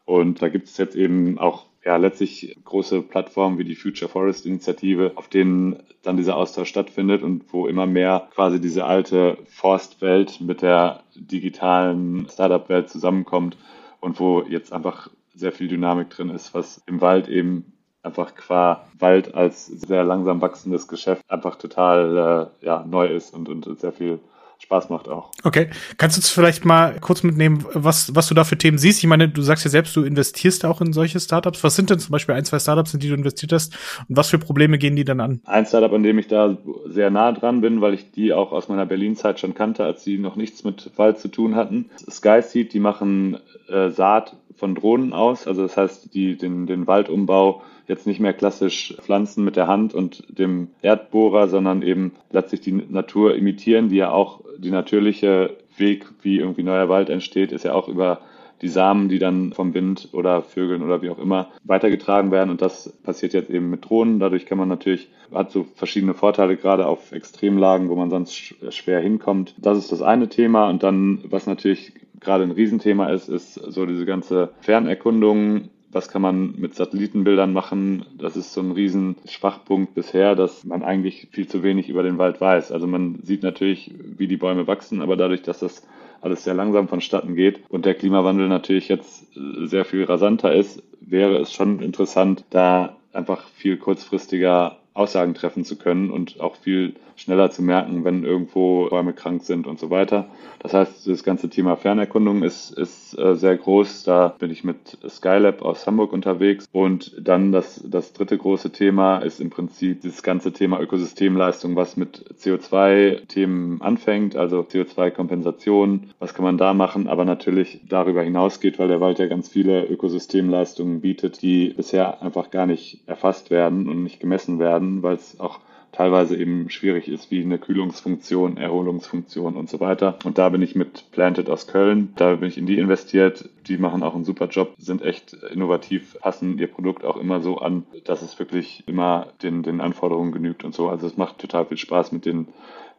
Und 0.06 0.42
da 0.42 0.50
gibt 0.50 0.68
es 0.68 0.78
jetzt 0.78 0.98
eben 0.98 1.40
auch 1.40 1.66
ja 1.86 1.98
letztlich 1.98 2.58
große 2.64 3.02
Plattformen 3.02 3.58
wie 3.58 3.64
die 3.64 3.76
Future 3.76 4.10
Forest 4.10 4.46
Initiative, 4.46 5.12
auf 5.16 5.28
denen 5.28 5.84
dann 6.02 6.18
dieser 6.18 6.38
Austausch 6.38 6.70
stattfindet 6.70 7.24
und 7.24 7.52
wo 7.52 7.68
immer 7.68 7.86
mehr 7.86 8.28
quasi 8.34 8.60
diese 8.60 8.86
alte 8.86 9.38
Forstwelt 9.46 10.40
mit 10.42 10.62
der 10.62 11.04
digitalen 11.16 12.28
Startup-Welt 12.30 12.90
zusammenkommt 12.90 13.58
und 14.00 14.20
wo 14.20 14.44
jetzt 14.44 14.72
einfach 14.72 15.10
sehr 15.34 15.52
viel 15.52 15.68
Dynamik 15.68 16.10
drin 16.10 16.30
ist, 16.30 16.54
was 16.54 16.82
im 16.86 17.02
Wald 17.02 17.28
eben 17.28 17.74
einfach 18.04 18.36
qua 18.36 18.86
Wald 19.00 19.34
als 19.34 19.66
sehr 19.68 20.04
langsam 20.04 20.42
wachsendes 20.42 20.88
Geschäft 20.88 21.24
einfach 21.30 21.56
total 21.56 22.52
äh, 22.62 22.66
ja, 22.66 22.86
neu 22.86 23.08
ist 23.08 23.34
und, 23.34 23.50
und 23.50 23.80
sehr 23.80 23.94
viel 23.94 24.20
Spaß 24.64 24.90
macht 24.90 25.10
auch. 25.10 25.32
Okay. 25.44 25.70
Kannst 25.98 26.18
du 26.18 26.20
uns 26.20 26.30
vielleicht 26.30 26.64
mal 26.64 27.00
kurz 27.02 27.22
mitnehmen, 27.24 27.66
was, 27.74 28.16
was 28.16 28.28
du 28.28 28.34
da 28.34 28.46
für 28.46 28.58
Themen 28.58 28.78
siehst? 28.78 29.04
Ich 29.04 29.10
meine, 29.10 29.28
du 29.28 29.42
sagst 29.42 29.66
ja 29.66 29.70
selbst, 29.70 29.96
du 29.96 30.04
investierst 30.04 30.66
auch 30.66 30.80
in 30.80 30.94
solche 30.94 31.20
Startups. 31.20 31.64
Was 31.64 31.76
sind 31.76 31.90
denn 31.90 32.00
zum 32.00 32.12
Beispiel 32.12 32.34
ein, 32.34 32.46
zwei 32.46 32.60
Startups, 32.60 32.94
in 32.94 33.02
die 33.02 33.10
du 33.10 33.14
investiert 33.14 33.52
hast? 33.52 33.74
Und 34.08 34.16
was 34.16 34.30
für 34.30 34.40
Probleme 34.40 34.78
gehen 34.78 34.96
die 34.96 35.04
dann 35.04 35.20
an? 35.20 35.42
Ein 35.46 35.66
Startup, 35.66 35.92
an 35.92 36.04
dem 36.04 36.18
ich 36.18 36.28
da 36.28 36.58
sehr 36.86 37.10
nah 37.10 37.34
dran 37.34 37.60
bin, 37.62 37.82
weil 37.82 37.94
ich 37.94 38.12
die 38.12 38.34
auch 38.34 38.54
aus 38.54 38.70
meiner 38.70 38.86
Berlin-Zeit 38.86 39.40
schon 39.40 39.54
kannte, 39.54 39.84
als 39.84 40.04
sie 40.04 40.18
noch 40.18 40.38
nichts 40.38 40.64
mit 40.64 40.92
Wald 40.96 41.20
zu 41.20 41.28
tun 41.28 41.56
hatten. 41.56 41.90
Skyseed, 42.10 42.74
die 42.74 42.80
machen 42.80 43.38
äh, 43.68 43.90
Saat 43.90 44.38
von 44.56 44.76
Drohnen 44.76 45.12
aus. 45.12 45.46
Also 45.46 45.64
das 45.64 45.76
heißt, 45.76 46.14
die 46.14 46.38
den, 46.38 46.68
den 46.68 46.88
Waldumbau 46.88 47.64
jetzt 47.88 48.08
nicht 48.08 48.20
mehr 48.20 48.34
klassisch 48.34 48.96
pflanzen 49.02 49.44
mit 49.44 49.56
der 49.56 49.68
Hand 49.68 49.94
und 49.94 50.24
dem 50.30 50.70
Erdbohrer, 50.82 51.48
sondern 51.48 51.82
eben 51.82 52.14
letztlich 52.32 52.62
die 52.62 52.72
Natur 52.72 53.36
imitieren, 53.36 53.90
die 53.90 53.98
ja 53.98 54.12
auch 54.12 54.42
die 54.58 54.72
natürliche 54.72 55.58
Weg, 55.78 56.06
wie 56.22 56.40
irgendwie 56.40 56.64
neuer 56.64 56.90
Wald 56.90 57.10
entsteht, 57.10 57.52
ist 57.52 57.66
ja 57.66 57.74
auch 57.74 57.88
über 57.88 58.20
die 58.62 58.70
Samen, 58.70 59.10
die 59.10 59.20
dann 59.20 59.52
vom 59.52 59.74
Wind 59.74 60.10
oder 60.14 60.42
Vögeln 60.42 60.84
oder 60.84 61.02
wie 61.02 61.10
auch 61.10 61.20
immer 61.20 61.50
weitergetragen 61.66 62.32
werden. 62.32 62.50
Und 62.50 62.62
das 62.62 62.90
passiert 63.04 63.34
jetzt 63.34 63.50
eben 63.50 63.70
mit 63.70 63.90
Drohnen. 63.90 64.20
Dadurch 64.20 64.46
kann 64.46 64.58
man 64.58 64.70
natürlich, 64.70 65.10
hat 65.34 65.52
so 65.52 65.66
verschiedene 65.76 66.14
Vorteile, 66.14 66.56
gerade 66.56 66.88
auf 66.88 67.12
Extremlagen, 67.12 67.90
wo 67.90 67.96
man 67.96 68.10
sonst 68.10 68.56
schwer 68.70 69.02
hinkommt. 69.02 69.54
Das 69.58 69.78
ist 69.78 69.92
das 69.92 70.02
eine 70.02 70.30
Thema. 70.30 70.70
Und 70.70 70.82
dann, 70.82 71.20
was 71.26 71.46
natürlich 71.46 71.92
gerade 72.22 72.44
ein 72.44 72.52
Riesenthema 72.52 73.08
ist, 73.08 73.28
ist 73.28 73.56
so 73.56 73.86
diese 73.86 74.06
ganze 74.06 74.54
Fernerkundung 74.62 75.70
was 75.94 76.10
kann 76.10 76.22
man 76.22 76.56
mit 76.58 76.76
Satellitenbildern 76.76 77.54
machen? 77.54 78.06
Das 78.18 78.36
ist 78.36 78.54
so 78.54 78.62
ein 78.62 78.72
Riesenschwachpunkt 78.72 79.94
bisher, 79.94 80.36
dass 80.36 80.64
man 80.64 80.84
eigentlich 80.84 81.28
viel 81.32 81.48
zu 81.48 81.64
wenig 81.64 81.90
über 81.90 82.04
den 82.04 82.18
Wald 82.18 82.42
weiß. 82.42 82.72
Also 82.72 82.88
man 82.88 83.20
sieht 83.24 83.44
natürlich, 83.44 83.94
wie 84.18 84.28
die 84.28 84.38
Bäume 84.38 84.68
wachsen, 84.68 85.02
aber 85.02 85.16
dadurch, 85.16 85.42
dass 85.44 85.60
das 85.60 85.86
alles 86.22 86.44
sehr 86.44 86.54
langsam 86.54 86.88
vonstatten 86.88 87.36
geht 87.36 87.60
und 87.70 87.86
der 87.86 87.96
Klimawandel 87.96 88.48
natürlich 88.48 88.88
jetzt 88.88 89.28
sehr 89.34 89.84
viel 89.84 90.06
rasanter 90.06 90.54
ist, 90.54 90.82
wäre 91.02 91.38
es 91.38 91.52
schon 91.52 91.82
interessant, 91.82 92.46
da 92.50 92.96
einfach 93.12 93.48
viel 93.50 93.78
kurzfristiger 93.78 94.78
Aussagen 94.94 95.34
treffen 95.34 95.66
zu 95.66 95.78
können 95.78 96.12
und 96.12 96.40
auch 96.40 96.56
viel 96.56 96.96
schneller 97.16 97.52
zu 97.52 97.62
merken, 97.62 98.04
wenn 98.04 98.24
irgendwo 98.24 98.88
Bäume 98.90 99.14
krank 99.14 99.44
sind 99.44 99.68
und 99.68 99.80
so 99.80 99.90
weiter. 99.90 100.28
Das 100.60 100.74
heißt, 100.74 101.08
das 101.08 101.24
ganze 101.24 101.50
Thema 101.50 101.76
Fernerkundung 101.76 102.44
ist, 102.44 102.72
ist 102.72 103.18
äh, 103.18 103.36
sehr 103.36 103.58
groß. 103.58 104.04
Da 104.04 104.30
bin 104.40 104.52
ich 104.52 104.64
mit 104.64 104.98
Skylab 105.08 105.62
aus 105.62 105.86
Hamburg 105.86 106.14
unterwegs. 106.14 106.68
Und 106.72 107.14
dann 107.20 107.52
das, 107.52 107.84
das 107.86 108.14
dritte 108.14 108.38
große 108.38 108.72
Thema 108.72 109.18
ist 109.20 109.40
im 109.42 109.50
Prinzip 109.50 110.02
das 110.02 110.24
ganze 110.24 110.54
Thema 110.54 110.80
Ökosystemleistung, 110.80 111.76
was 111.76 111.98
mit 111.98 112.24
CO2-Themen 112.40 113.82
anfängt, 113.82 114.36
also 114.36 114.62
CO2-Kompensation. 114.62 116.12
Was 116.20 116.34
kann 116.34 116.46
man 116.46 116.58
da 116.58 116.74
machen? 116.74 117.08
Aber 117.08 117.26
natürlich 117.26 117.82
darüber 117.88 118.24
hinausgeht, 118.24 118.80
weil 118.80 118.88
der 118.88 119.02
Wald 119.02 119.20
ja 119.20 119.28
ganz 119.28 119.50
viele 119.50 119.86
Ökosystemleistungen 119.86 121.02
bietet, 121.02 121.42
die 121.42 121.74
bisher 121.76 122.22
einfach 122.22 122.52
gar 122.52 122.66
nicht 122.66 123.02
erfasst 123.06 123.52
werden 123.52 123.90
und 123.90 124.04
nicht 124.04 124.20
gemessen 124.20 124.60
werden, 124.60 124.83
weil 125.04 125.16
es 125.16 125.40
auch 125.40 125.60
teilweise 125.94 126.36
eben 126.36 126.70
schwierig 126.70 127.08
ist, 127.08 127.32
wie 127.32 127.42
eine 127.42 127.60
Kühlungsfunktion, 127.60 128.58
Erholungsfunktion 128.58 129.56
und 129.56 129.70
so 129.70 129.80
weiter. 129.80 130.18
Und 130.26 130.38
da 130.38 130.50
bin 130.50 130.62
ich 130.62 130.76
mit 130.76 131.12
Planted 131.12 131.50
aus 131.50 131.68
Köln, 131.68 132.14
da 132.16 132.36
bin 132.36 132.50
ich 132.50 132.58
in 132.58 132.66
die 132.66 132.80
investiert. 132.80 133.48
Die 133.68 133.78
machen 133.78 134.04
auch 134.04 134.16
einen 134.16 134.26
super 134.26 134.48
Job, 134.48 134.74
sind 134.78 135.04
echt 135.04 135.34
innovativ, 135.34 136.18
passen 136.20 136.58
ihr 136.58 136.68
Produkt 136.68 137.06
auch 137.06 137.16
immer 137.16 137.42
so 137.42 137.60
an, 137.60 137.86
dass 138.04 138.22
es 138.24 138.38
wirklich 138.40 138.84
immer 138.88 139.28
den, 139.44 139.64
den 139.64 139.80
Anforderungen 139.80 140.32
genügt 140.32 140.64
und 140.64 140.74
so. 140.74 140.90
Also 140.90 141.08
es 141.08 141.16
macht 141.16 141.38
total 141.38 141.66
viel 141.66 141.78
Spaß 141.78 142.12
mit 142.12 142.26
den 142.26 142.48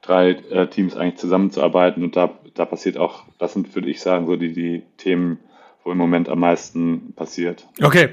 drei 0.01 0.31
äh, 0.31 0.69
Teams 0.69 0.97
eigentlich 0.97 1.19
zusammenzuarbeiten 1.19 2.05
und 2.05 2.15
da, 2.15 2.31
da 2.55 2.65
passiert 2.65 2.97
auch, 2.97 3.25
das 3.39 3.55
sind, 3.55 3.75
würde 3.75 3.91
ich 3.91 4.01
sagen, 4.01 4.27
so 4.27 4.37
die, 4.37 4.53
die 4.53 4.83
Themen, 4.99 5.39
wo 5.85 5.93
im 5.93 5.99
Moment 5.99 6.29
am 6.29 6.41
meisten 6.41 7.13
passiert. 7.15 7.69
Okay, 7.83 8.11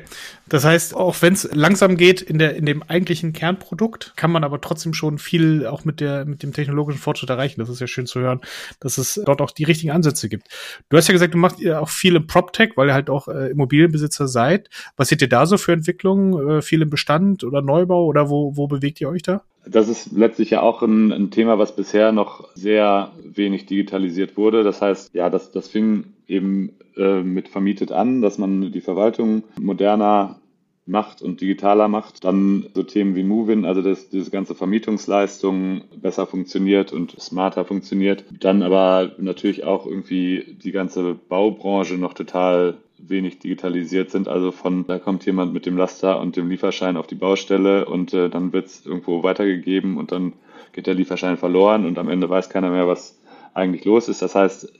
das 0.49 0.65
heißt, 0.65 0.95
auch 0.95 1.21
wenn 1.21 1.33
es 1.33 1.49
langsam 1.53 1.95
geht 1.95 2.21
in 2.21 2.37
der 2.37 2.55
in 2.55 2.65
dem 2.65 2.83
eigentlichen 2.83 3.31
Kernprodukt, 3.31 4.13
kann 4.17 4.31
man 4.31 4.43
aber 4.43 4.59
trotzdem 4.59 4.93
schon 4.93 5.17
viel 5.17 5.65
auch 5.65 5.85
mit 5.85 6.01
der 6.01 6.25
mit 6.25 6.43
dem 6.43 6.51
technologischen 6.51 6.99
Fortschritt 6.99 7.29
erreichen. 7.29 7.61
Das 7.61 7.69
ist 7.69 7.79
ja 7.79 7.87
schön 7.87 8.05
zu 8.05 8.19
hören, 8.19 8.41
dass 8.81 8.97
es 8.97 9.19
dort 9.25 9.41
auch 9.41 9.51
die 9.51 9.63
richtigen 9.63 9.91
Ansätze 9.91 10.27
gibt. 10.27 10.47
Du 10.89 10.97
hast 10.97 11.07
ja 11.07 11.13
gesagt, 11.13 11.33
du 11.33 11.37
machst 11.37 11.59
ja 11.59 11.79
auch 11.79 11.89
viel 11.89 12.15
im 12.15 12.27
PropTech, 12.27 12.71
weil 12.75 12.89
ihr 12.89 12.93
halt 12.93 13.09
auch 13.09 13.29
äh, 13.29 13.51
Immobilienbesitzer 13.51 14.27
seid. 14.27 14.69
Was 14.97 15.07
seht 15.07 15.21
ihr 15.21 15.29
da 15.29 15.45
so 15.45 15.57
für 15.57 15.71
Entwicklungen? 15.71 16.57
Äh, 16.57 16.61
viel 16.61 16.81
im 16.81 16.89
Bestand 16.89 17.43
oder 17.43 17.61
Neubau 17.61 18.05
oder 18.05 18.29
wo 18.29 18.55
wo 18.57 18.67
bewegt 18.67 18.99
ihr 18.99 19.09
euch 19.09 19.23
da? 19.23 19.43
Das 19.65 19.89
ist 19.89 20.12
letztlich 20.12 20.51
ja 20.51 20.62
auch 20.62 20.82
ein, 20.82 21.12
ein 21.12 21.32
Thema, 21.32 21.60
was 21.60 21.75
bisher 21.75 22.12
noch 22.12 22.50
sehr 22.56 23.12
wenig 23.24 23.65
digitalisiert 23.65 24.38
wurde. 24.38 24.63
Das 24.63 24.82
heißt, 24.82 25.13
ja, 25.13 25.30
das 25.30 25.51
das 25.51 25.68
fing 25.68 26.13
eben 26.27 26.77
äh, 26.98 27.22
mit 27.22 27.50
vermietet 27.50 27.91
an, 27.91 28.22
dass 28.22 28.38
man 28.38 28.72
die 28.72 28.82
Verwaltung 28.82 29.44
moderner 29.60 30.41
macht 30.86 31.22
und 31.22 31.41
digitaler 31.41 31.88
macht. 31.88 32.24
Dann 32.24 32.68
so 32.74 32.84
Themen 32.84 33.15
wie 33.15 33.24
Movin, 33.24 33.65
also 33.65 33.82
dass 33.82 34.10
diese 34.10 34.32
ganze 34.32 34.56
Vermietungsleistung 34.56 35.84
besser 36.01 36.25
funktioniert 36.25 36.91
und 36.91 37.20
smarter 37.20 37.65
funktioniert. 37.65 38.25
Dann 38.39 38.63
aber 38.63 39.12
natürlich 39.18 39.63
auch 39.63 39.86
irgendwie 39.86 40.58
die 40.63 40.72
ganze 40.72 41.15
Baubranche 41.15 41.96
noch 41.96 42.13
total 42.13 42.77
wenig 43.08 43.39
digitalisiert 43.39 44.10
sind. 44.12 44.27
Also 44.27 44.51
von, 44.51 44.86
da 44.88 45.00
kommt 45.00 45.25
jemand 45.25 45.53
mit 45.53 45.65
dem 45.65 45.77
Laster 45.77 46.20
und 46.20 46.36
dem 46.36 46.50
Lieferschein 46.50 46.98
auf 46.98 47.08
die 47.08 47.15
Baustelle 47.15 47.86
und 47.86 48.13
äh, 48.13 48.29
dann 48.29 48.53
wird 48.53 48.67
es 48.67 48.86
irgendwo 48.86 49.24
weitergegeben 49.24 49.98
und 49.98 50.12
dann 50.12 50.34
geht 50.74 50.88
der 50.88 50.93
Lieferschein 50.93 51.38
verloren 51.38 51.86
und 51.86 51.98
am 51.98 52.10
Ende 52.10 52.29
weiß 52.29 52.50
keiner 52.50 52.70
mehr, 52.70 52.88
was 52.88 53.20
eigentlich 53.53 53.86
los 53.86 54.08
ist. 54.08 54.22
Das 54.22 54.36
heißt, 54.36 54.74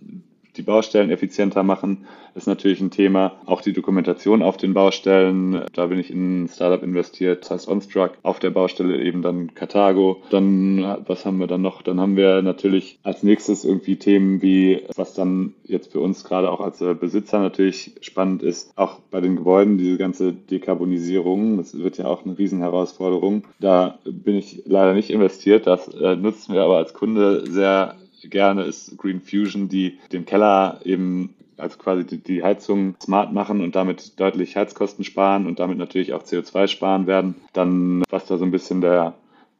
die 0.58 0.62
Baustellen 0.62 1.10
effizienter 1.10 1.63
machen, 1.63 2.05
ist 2.36 2.48
natürlich 2.48 2.81
ein 2.81 2.91
Thema. 2.91 3.34
Auch 3.46 3.62
die 3.62 3.74
Dokumentation 3.74 4.41
auf 4.41 4.58
den 4.58 4.74
Baustellen, 4.74 5.65
da 5.74 5.88
bin 5.88 6.00
ich 6.00 6.12
in 6.12 6.43
ein 6.43 6.48
Startup 6.48 6.81
investiert, 6.81 7.43
das 7.43 7.51
heißt 7.51 7.67
OnStruck. 7.67 8.12
Auf 8.24 8.39
der 8.39 8.51
Baustelle 8.51 9.01
eben 9.01 9.22
dann 9.22 9.53
Carthago. 9.53 10.22
Dann, 10.29 10.98
was 11.05 11.25
haben 11.25 11.39
wir 11.39 11.48
dann 11.48 11.62
noch? 11.62 11.81
Dann 11.81 12.00
haben 12.00 12.15
wir 12.15 12.41
natürlich 12.41 13.00
als 13.03 13.24
nächstes 13.24 13.65
irgendwie 13.65 13.98
Themen 13.98 14.41
wie, 14.41 14.84
was 14.96 15.13
dann 15.13 15.53
jetzt 15.63 15.91
für 15.91 16.00
uns 16.00 16.24
gerade 16.24 16.51
auch 16.51 16.62
als 16.62 16.79
Besitzer 17.00 17.39
natürlich 17.39 17.91
spannend 18.01 18.43
ist, 18.43 18.72
auch 18.75 19.00
bei 19.12 19.22
den 19.22 19.36
Gebäuden, 19.36 19.77
diese 19.77 19.98
ganze 19.98 20.34
Dekarbonisierung. 20.34 21.58
Das 21.58 21.77
wird 21.77 21.98
ja 21.98 22.05
auch 22.05 22.25
eine 22.25 22.38
Riesenherausforderung. 22.38 23.43
Da 23.60 24.00
bin 24.05 24.36
ich 24.36 24.63
leider 24.65 24.93
nicht 24.93 25.10
investiert. 25.10 25.67
Das 25.67 25.88
äh, 25.88 26.15
nutzen 26.15 26.53
wir 26.53 26.63
aber 26.63 26.77
als 26.77 26.93
Kunde 26.93 27.43
sehr 27.50 27.96
gerne, 28.30 28.63
ist 28.63 28.98
Green 28.98 29.22
Fusion, 29.22 29.70
die 29.70 30.00
den 30.12 30.25
Keller 30.25 30.80
eben 30.84 31.34
also 31.62 31.78
quasi 31.78 32.04
die, 32.18 32.44
Heizung 32.44 32.96
smart 33.01 33.34
machen 33.34 33.62
und 33.62 33.75
damit 33.75 34.20
deutlich 34.20 34.56
Heizkosten 34.56 35.06
sparen 35.06 35.46
und 35.46 35.60
damit 35.60 35.78
natürlich 35.78 36.13
auch 36.13 36.24
CO2 36.24 36.68
sparen 36.68 37.08
werden. 37.08 37.36
Dann, 37.54 38.04
was 38.10 38.25
da 38.25 38.38
so 38.38 38.46
ein 38.46 38.51
bisschen 38.51 38.82
der, 38.82 39.13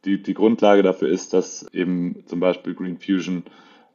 die, 0.04 0.20
die 0.20 0.34
Grundlage 0.34 0.82
dafür 0.82 1.08
ist, 1.08 1.32
dass 1.32 1.66
eben 1.72 2.24
zum 2.26 2.40
Beispiel 2.40 2.74
Green 2.74 2.98
Fusion 2.98 3.44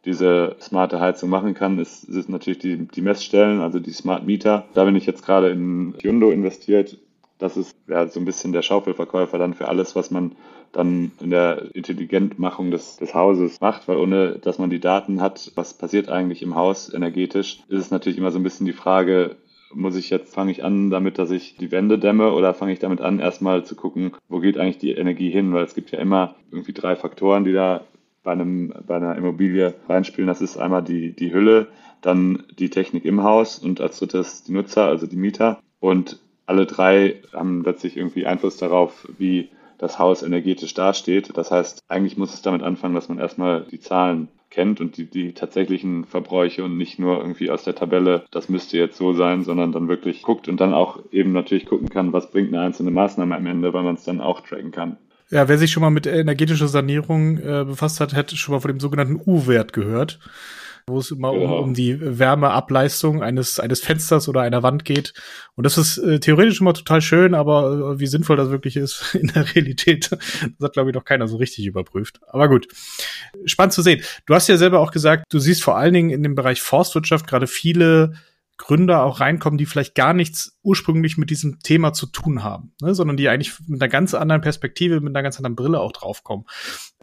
diese 0.06 0.56
smarte 0.62 1.02
Heizung 1.02 1.30
machen 1.30 1.54
kann, 1.54 1.80
ist, 1.80 2.06
ist 2.06 2.30
natürlich 2.30 2.60
die, 2.60 2.88
die 2.88 3.02
Messstellen, 3.02 3.60
also 3.60 3.80
die 3.80 3.92
Smart 3.92 4.26
Meter. 4.26 4.66
Da 4.74 4.86
bin 4.86 4.96
ich 4.96 5.06
jetzt 5.06 5.26
gerade 5.26 5.50
in 5.50 5.96
Hyundai 6.02 6.32
investiert. 6.32 6.98
Das 7.38 7.58
ist 7.58 7.76
ja 7.88 8.08
so 8.08 8.20
ein 8.20 8.26
bisschen 8.26 8.52
der 8.52 8.62
Schaufelverkäufer 8.62 9.38
dann 9.38 9.54
für 9.54 9.68
alles, 9.68 9.96
was 9.96 10.12
man 10.12 10.36
dann 10.72 11.12
in 11.22 11.30
der 11.30 11.76
Intelligentmachung 11.76 12.72
des, 12.72 12.98
des 12.98 13.14
Hauses 13.14 13.60
macht, 13.62 13.88
weil 13.88 13.98
ohne 13.98 14.40
dass 14.40 14.60
man 14.60 14.70
die 14.70 14.80
Daten 14.80 15.22
hat, 15.22 15.52
was 15.56 15.74
passiert 15.74 16.10
eigentlich 16.10 16.42
im 16.42 16.56
Haus 16.56 16.94
energetisch, 16.94 17.60
ist 17.70 17.80
es 17.80 17.92
natürlich 17.92 18.18
immer 18.18 18.32
so 18.32 18.40
ein 18.40 18.44
bisschen 18.44 18.66
die 18.66 18.74
Frage, 18.74 19.38
muss 19.74 19.96
ich 19.96 20.10
jetzt, 20.10 20.34
fange 20.34 20.52
ich 20.52 20.64
an 20.64 20.90
damit, 20.90 21.20
dass 21.20 21.32
ich 21.32 21.58
die 21.58 21.72
Wände 21.72 22.00
dämme 22.00 22.32
oder 22.34 22.54
fange 22.54 22.74
ich 22.74 22.80
damit 22.80 23.02
an, 23.02 23.20
erstmal 23.20 23.66
zu 23.66 23.76
gucken, 23.76 24.12
wo 24.30 24.40
geht 24.40 24.58
eigentlich 24.58 24.78
die 24.78 24.92
Energie 24.92 25.30
hin? 25.30 25.54
Weil 25.54 25.64
es 25.64 25.76
gibt 25.76 25.92
ja 25.92 26.00
immer 26.00 26.36
irgendwie 26.52 26.74
drei 26.74 26.96
Faktoren, 26.96 27.44
die 27.44 27.54
da 27.54 27.82
bei, 28.24 28.32
einem, 28.32 28.74
bei 28.86 28.96
einer 28.96 29.16
Immobilie 29.16 29.74
reinspielen. 29.88 30.28
Das 30.28 30.42
ist 30.42 30.58
einmal 30.58 30.84
die, 30.84 31.14
die 31.14 31.34
Hülle, 31.34 31.68
dann 32.02 32.44
die 32.58 32.70
Technik 32.70 33.06
im 33.06 33.24
Haus 33.24 33.60
und 33.60 33.82
als 33.82 34.00
drittes 34.00 34.44
die 34.44 34.54
Nutzer, 34.54 34.86
also 34.86 35.08
die 35.08 35.16
Mieter. 35.16 35.60
Und 35.80 36.20
alle 36.48 36.66
drei 36.66 37.22
haben 37.34 37.64
letztlich 37.64 37.98
irgendwie 37.98 38.26
Einfluss 38.26 38.58
darauf, 38.58 39.08
wie 39.18 39.50
das 39.78 40.00
Haus 40.00 40.24
energetisch 40.24 40.74
dasteht. 40.74 41.38
Das 41.38 41.52
heißt, 41.52 41.84
eigentlich 41.88 42.18
muss 42.18 42.34
es 42.34 42.42
damit 42.42 42.64
anfangen, 42.64 42.96
dass 42.96 43.10
man 43.10 43.20
erstmal 43.20 43.66
die 43.70 43.80
Zahlen 43.80 44.30
kennt 44.50 44.82
und 44.82 44.98
die, 44.98 45.06
die 45.06 45.34
tatsächlichen 45.34 46.06
Verbräuche 46.06 46.64
und 46.64 46.78
nicht 46.78 47.00
nur 47.00 47.20
irgendwie 47.20 47.52
aus 47.52 47.64
der 47.64 47.76
Tabelle, 47.76 48.24
das 48.32 48.50
müsste 48.50 48.78
jetzt 48.78 48.98
so 48.98 49.14
sein, 49.14 49.44
sondern 49.44 49.72
dann 49.72 49.90
wirklich 49.90 50.24
guckt 50.24 50.48
und 50.48 50.60
dann 50.60 50.74
auch 50.74 51.00
eben 51.12 51.34
natürlich 51.34 51.66
gucken 51.66 51.90
kann, 51.90 52.14
was 52.14 52.32
bringt 52.32 52.54
eine 52.54 52.62
einzelne 52.64 52.92
Maßnahme 52.92 53.36
am 53.36 53.46
Ende, 53.46 53.74
weil 53.74 53.84
man 53.84 53.96
es 53.96 54.06
dann 54.06 54.22
auch 54.22 54.42
tracken 54.42 54.72
kann. 54.72 54.98
Ja, 55.30 55.50
wer 55.50 55.58
sich 55.58 55.72
schon 55.72 55.82
mal 55.82 55.90
mit 55.90 56.08
energetischer 56.08 56.70
Sanierung 56.70 57.38
äh, 57.38 57.66
befasst 57.66 58.00
hat, 58.00 58.16
hätte 58.16 58.38
schon 58.38 58.54
mal 58.56 58.62
von 58.62 58.72
dem 58.72 58.80
sogenannten 58.80 59.22
U-Wert 59.26 59.74
gehört 59.74 60.20
wo 60.90 61.00
es 61.00 61.12
immer 61.12 61.34
genau. 61.34 61.58
um, 61.58 61.64
um 61.66 61.74
die 61.74 62.00
Wärmeableistung 62.00 63.22
eines, 63.22 63.60
eines 63.60 63.82
Fensters 63.82 64.30
oder 64.30 64.42
einer 64.42 64.64
Wand 64.64 64.86
geht. 64.86 65.14
Und 65.56 65.66
das 65.66 65.78
ist 65.78 65.98
äh, 65.98 66.20
theoretisch 66.20 66.62
immer 66.62 66.74
total 66.74 67.02
schön, 67.02 67.34
aber 67.34 67.94
äh, 67.96 68.00
wie 68.00 68.08
sinnvoll 68.08 68.38
das 68.38 68.50
wirklich 68.50 68.78
ist 68.78 69.14
in 69.22 69.28
der 69.28 69.54
Realität, 69.54 70.12
das 70.12 70.22
hat, 70.62 70.74
glaube 70.74 70.90
ich, 70.90 70.96
noch 70.96 71.04
keiner 71.04 71.28
so 71.28 71.38
richtig 71.38 71.66
überprüft. 71.66 72.22
Aber 72.28 72.48
gut. 72.48 72.68
Spannend 73.46 73.74
zu 73.74 73.82
sehen. 73.82 74.02
Du 74.26 74.34
hast 74.34 74.48
ja 74.48 74.58
selber 74.58 74.80
auch 74.80 74.92
gesagt, 74.92 75.26
du 75.30 75.40
siehst 75.40 75.62
vor 75.62 75.78
allen 75.78 75.94
Dingen 75.94 76.10
in 76.10 76.24
dem 76.24 76.36
Bereich 76.36 76.62
Forstwirtschaft 76.62 77.28
gerade 77.28 77.48
viele 77.48 78.14
Gründer 78.58 79.04
auch 79.04 79.20
reinkommen, 79.20 79.60
die 79.60 79.68
vielleicht 79.68 79.94
gar 79.94 80.14
nichts 80.14 80.58
ursprünglich 80.64 81.18
mit 81.18 81.30
diesem 81.30 81.60
Thema 81.60 81.94
zu 81.94 82.08
tun 82.08 82.44
haben, 82.44 82.74
ne, 82.82 82.96
sondern 82.96 83.16
die 83.16 83.30
eigentlich 83.30 83.54
mit 83.68 83.82
einer 83.82 83.90
ganz 83.90 84.16
anderen 84.16 84.42
Perspektive, 84.42 85.00
mit 85.00 85.16
einer 85.16 85.24
ganz 85.24 85.38
anderen 85.38 85.56
Brille 85.56 85.80
auch 85.80 85.92
draufkommen. 85.92 86.46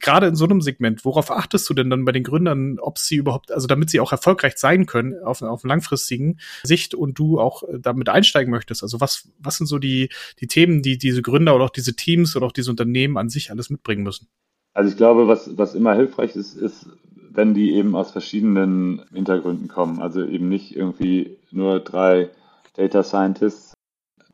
Gerade 0.01 0.27
in 0.27 0.35
so 0.35 0.45
einem 0.45 0.61
Segment, 0.61 1.05
worauf 1.05 1.31
achtest 1.31 1.71
du 1.71 1.75
denn 1.75 1.91
dann 1.91 2.05
bei 2.05 2.13
den 2.13 2.25
Gründern, 2.25 2.79
ob 2.81 2.99
sie 2.99 3.17
überhaupt, 3.17 3.53
also 3.53 3.69
damit 3.69 3.89
sie 3.89 4.01
auch 4.01 4.11
erfolgreich 4.11 4.55
sein 4.57 4.87
können 4.87 5.15
auf, 5.23 5.43
auf 5.43 5.63
langfristigen 5.63 6.41
Sicht 6.65 6.95
und 6.95 7.19
du 7.19 7.39
auch 7.39 7.63
äh, 7.63 7.79
damit 7.81 8.09
einsteigen 8.09 8.51
möchtest? 8.51 8.83
Also 8.83 9.01
was, 9.01 9.29
was 9.39 9.57
sind 9.57 9.67
so 9.67 9.79
die, 9.79 10.11
die 10.41 10.49
Themen, 10.49 10.83
die 10.83 10.99
diese 10.99 11.23
Gründer 11.23 11.55
oder 11.55 11.67
auch 11.67 11.71
diese 11.71 11.95
Teams 11.95 12.35
oder 12.35 12.47
auch 12.47 12.53
diese 12.53 12.71
Unternehmen 12.71 13.17
an 13.17 13.29
sich 13.29 13.53
alles 13.53 13.71
mitbringen 13.71 14.03
müssen? 14.03 14.27
Also 14.73 14.91
ich 14.91 14.97
glaube, 14.97 15.29
was, 15.29 15.57
was 15.57 15.77
immer 15.77 15.95
hilfreich 15.95 16.35
ist, 16.35 16.57
ist, 16.57 16.89
wenn 17.35 17.55
die 17.55 17.73
eben 17.75 17.97
aus 17.97 18.13
verschiedenen 18.13 19.03
Hintergründen 19.13 19.69
kommen. 19.69 20.01
Also 20.01 20.25
eben 20.25 20.49
nicht 20.49 20.75
irgendwie 20.75 21.37
nur 21.55 21.81
drei 21.81 22.31
Data 22.77 23.03
Scientists. 23.03 23.75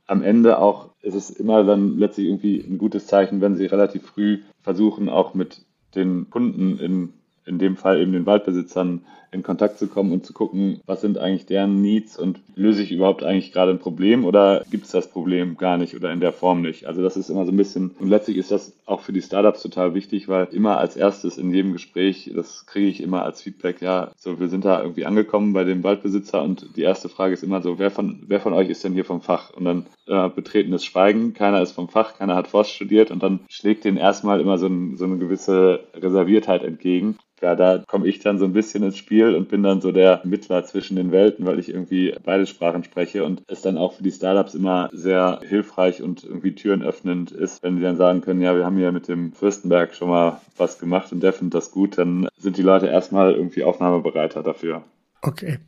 Am 0.07 0.23
Ende 0.23 0.59
auch 0.59 0.91
ist 1.03 1.15
es 1.15 1.31
immer 1.31 1.65
dann 1.65 1.99
letztlich 1.99 2.27
irgendwie 2.27 2.61
ein 2.61 2.79
gutes 2.79 3.07
Zeichen, 3.07 3.41
wenn 3.41 3.57
sie 3.57 3.67
relativ 3.67 4.07
früh 4.07 4.43
versuchen, 4.61 5.09
auch 5.09 5.35
mit 5.35 5.65
den 5.95 6.31
Kunden 6.31 6.79
in 6.79 7.20
in 7.47 7.59
dem 7.59 7.77
Fall 7.77 8.01
eben 8.01 8.13
den 8.13 8.27
Waldbesitzern 8.27 9.03
in 9.33 9.43
Kontakt 9.43 9.79
zu 9.79 9.87
kommen 9.87 10.13
und 10.13 10.27
zu 10.27 10.33
gucken, 10.33 10.81
was 10.87 11.01
sind 11.01 11.19
eigentlich 11.19 11.47
deren 11.47 11.81
Needs 11.81 12.19
und 12.19 12.41
löse 12.57 12.83
ich 12.83 12.91
überhaupt 12.91 13.23
eigentlich 13.23 13.53
gerade 13.53 13.71
ein 13.71 13.79
Problem 13.79 14.25
oder 14.25 14.65
gibt 14.71 14.87
es 14.87 14.91
das 14.91 15.09
Problem 15.09 15.57
gar 15.57 15.77
nicht 15.77 15.95
oder 15.95 16.13
in 16.13 16.21
der 16.21 16.33
Form 16.33 16.63
nicht. 16.63 16.87
Also 16.87 17.03
das 17.03 17.17
ist 17.17 17.31
immer 17.31 17.47
so 17.47 17.53
ein 17.53 17.57
bisschen, 17.57 17.91
und 17.99 18.09
letztlich 18.09 18.37
ist 18.37 18.51
das 18.51 18.73
auch 18.87 19.01
für 19.01 19.13
die 19.13 19.23
Startups 19.23 19.63
total 19.63 19.95
wichtig, 19.95 20.29
weil 20.29 20.49
immer 20.51 20.79
als 20.79 20.97
erstes 20.97 21.39
in 21.39 21.53
jedem 21.53 21.73
Gespräch, 21.73 22.31
das 22.35 22.67
kriege 22.67 22.89
ich 22.89 23.01
immer 23.01 23.23
als 23.23 23.43
Feedback, 23.43 23.81
ja, 23.81 24.11
so 24.17 24.41
wir 24.41 24.49
sind 24.49 24.65
da 24.65 24.83
irgendwie 24.83 25.07
angekommen 25.07 25.53
bei 25.53 25.65
dem 25.65 25.85
Waldbesitzer 25.85 26.43
und 26.43 26.77
die 26.77 26.83
erste 26.83 27.09
Frage 27.09 27.35
ist 27.35 27.45
immer 27.45 27.63
so, 27.63 27.79
wer 27.79 27.91
von, 27.91 28.25
wer 28.27 28.41
von 28.41 28.53
euch 28.53 28.69
ist 28.69 28.83
denn 28.83 28.95
hier 28.95 29.05
vom 29.05 29.21
Fach? 29.21 29.51
Und 29.51 29.65
dann 29.65 29.87
äh, 30.07 30.29
betretenes 30.29 30.85
Schweigen, 30.85 31.35
keiner 31.35 31.63
ist 31.63 31.73
vom 31.73 31.89
Fach, 31.89 32.19
keiner 32.19 32.35
hat 32.35 32.49
Forst 32.49 32.73
studiert 32.73 33.13
und 33.13 33.23
dann 33.23 33.41
schlägt 33.49 33.85
denen 33.85 33.97
erstmal 33.97 34.41
immer 34.41 34.59
so, 34.59 34.67
ein, 34.67 34.97
so 34.97 35.05
eine 35.05 35.19
gewisse 35.19 35.85
Reserviertheit 35.95 36.65
entgegen 36.65 37.17
ja, 37.43 37.55
da 37.55 37.83
komme 37.87 38.07
ich 38.07 38.21
dann 38.21 38.39
so 38.39 38.45
ein 38.45 38.53
bisschen 38.53 38.83
ins 38.83 38.97
Spiel 38.97 39.35
und 39.35 39.49
bin 39.49 39.63
dann 39.63 39.81
so 39.81 39.93
der 39.93 40.21
Mittler 40.25 40.65
zwischen 40.65 40.97
den 40.97 41.13
Welten, 41.13 41.47
weil 41.47 41.59
ich 41.59 41.69
irgendwie 41.69 42.15
beide 42.23 42.47
Sprachen 42.47 42.85
spreche 42.85 43.25
und 43.25 43.43
es 43.47 43.63
dann 43.63 43.79
auch 43.79 43.95
für 43.95 44.03
die 44.03 44.13
Startups 44.13 44.55
immer 44.55 44.89
sehr 44.93 45.41
hilfreich 45.47 46.03
und 46.03 46.25
irgendwie 46.25 46.55
türenöffnend 46.55 47.31
ist, 47.33 47.63
wenn 47.63 47.77
sie 47.77 47.83
dann 47.83 47.97
sagen 47.97 48.21
können, 48.21 48.41
ja, 48.41 48.57
wir 48.57 48.65
haben 48.65 48.77
hier 48.77 48.93
mit 48.93 49.09
dem 49.09 49.33
Fürstenberg 49.33 49.95
schon 49.95 50.09
mal 50.09 50.41
was 50.57 50.79
gemacht 50.79 51.13
und 51.13 51.23
der 51.23 51.33
findet 51.33 51.55
das 51.55 51.71
gut, 51.71 51.99
dann 51.99 52.29
sind 52.39 52.57
die 52.57 52.63
Leute 52.63 52.87
erstmal 52.87 53.33
irgendwie 53.35 53.65
aufnahmebereiter 53.65 54.43
dafür. 54.43 54.83
Okay. 55.23 55.59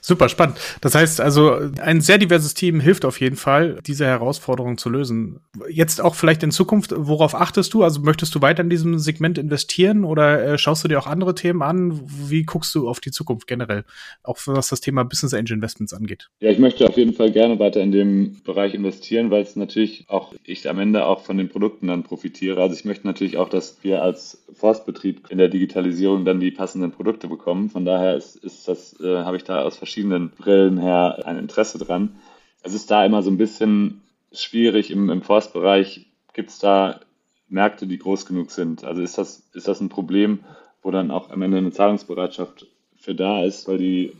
Super 0.00 0.28
spannend. 0.28 0.58
Das 0.80 0.94
heißt 0.94 1.20
also, 1.20 1.58
ein 1.80 2.00
sehr 2.00 2.18
diverses 2.18 2.54
Team 2.54 2.80
hilft 2.80 3.04
auf 3.04 3.20
jeden 3.20 3.36
Fall, 3.36 3.78
diese 3.86 4.06
Herausforderung 4.06 4.78
zu 4.78 4.88
lösen. 4.88 5.40
Jetzt 5.68 6.00
auch 6.00 6.14
vielleicht 6.14 6.42
in 6.42 6.50
Zukunft, 6.50 6.92
worauf 6.96 7.34
achtest 7.34 7.74
du? 7.74 7.82
Also 7.82 8.00
möchtest 8.00 8.34
du 8.34 8.42
weiter 8.42 8.62
in 8.62 8.70
diesem 8.70 8.98
Segment 8.98 9.38
investieren 9.38 10.04
oder 10.04 10.42
äh, 10.44 10.58
schaust 10.58 10.84
du 10.84 10.88
dir 10.88 10.98
auch 10.98 11.06
andere 11.06 11.34
Themen 11.34 11.62
an? 11.62 12.00
Wie 12.06 12.44
guckst 12.44 12.74
du 12.74 12.88
auf 12.88 13.00
die 13.00 13.10
Zukunft 13.10 13.46
generell? 13.46 13.84
Auch 14.22 14.38
was 14.46 14.68
das 14.68 14.80
Thema 14.80 15.04
Business 15.04 15.34
Angel 15.34 15.56
Investments 15.56 15.92
angeht. 15.92 16.28
Ja, 16.40 16.50
ich 16.50 16.58
möchte 16.58 16.86
auf 16.86 16.96
jeden 16.96 17.14
Fall 17.14 17.32
gerne 17.32 17.58
weiter 17.58 17.80
in 17.80 17.92
dem 17.92 18.42
Bereich 18.44 18.74
investieren, 18.74 19.30
weil 19.30 19.42
es 19.42 19.56
natürlich 19.56 20.04
auch 20.08 20.34
ich 20.44 20.68
am 20.68 20.78
Ende 20.78 21.06
auch 21.06 21.22
von 21.22 21.38
den 21.38 21.48
Produkten 21.48 21.88
dann 21.88 22.02
profitiere. 22.02 22.60
Also 22.60 22.74
ich 22.74 22.84
möchte 22.84 23.06
natürlich 23.06 23.36
auch, 23.36 23.48
dass 23.48 23.78
wir 23.82 24.02
als 24.02 24.44
Forstbetrieb 24.52 25.30
in 25.30 25.38
der 25.38 25.48
Digitalisierung 25.48 26.24
dann 26.24 26.40
die 26.40 26.50
passenden 26.50 26.92
Produkte 26.92 27.28
bekommen. 27.28 27.70
Von 27.70 27.84
daher 27.84 28.16
ist, 28.16 28.36
ist 28.36 28.68
das, 28.68 28.98
äh, 29.00 29.18
habe 29.18 29.36
ich 29.36 29.44
da 29.48 29.62
aus 29.62 29.76
verschiedenen 29.76 30.30
Brillen 30.30 30.78
her 30.78 31.22
ein 31.24 31.38
Interesse 31.38 31.78
dran. 31.78 32.16
Es 32.62 32.74
ist 32.74 32.90
da 32.90 33.04
immer 33.04 33.22
so 33.22 33.30
ein 33.30 33.38
bisschen 33.38 34.02
schwierig 34.32 34.90
im, 34.90 35.10
im 35.10 35.22
Forstbereich. 35.22 36.06
Gibt 36.32 36.50
es 36.50 36.58
da 36.58 37.00
Märkte, 37.48 37.86
die 37.86 37.98
groß 37.98 38.26
genug 38.26 38.50
sind? 38.50 38.84
Also 38.84 39.02
ist 39.02 39.18
das, 39.18 39.48
ist 39.54 39.68
das 39.68 39.80
ein 39.80 39.88
Problem, 39.88 40.40
wo 40.82 40.90
dann 40.90 41.10
auch 41.10 41.30
am 41.30 41.42
Ende 41.42 41.58
eine 41.58 41.70
Zahlungsbereitschaft 41.70 42.66
für 42.96 43.14
da 43.14 43.44
ist, 43.44 43.68
weil 43.68 43.78
die, 43.78 44.12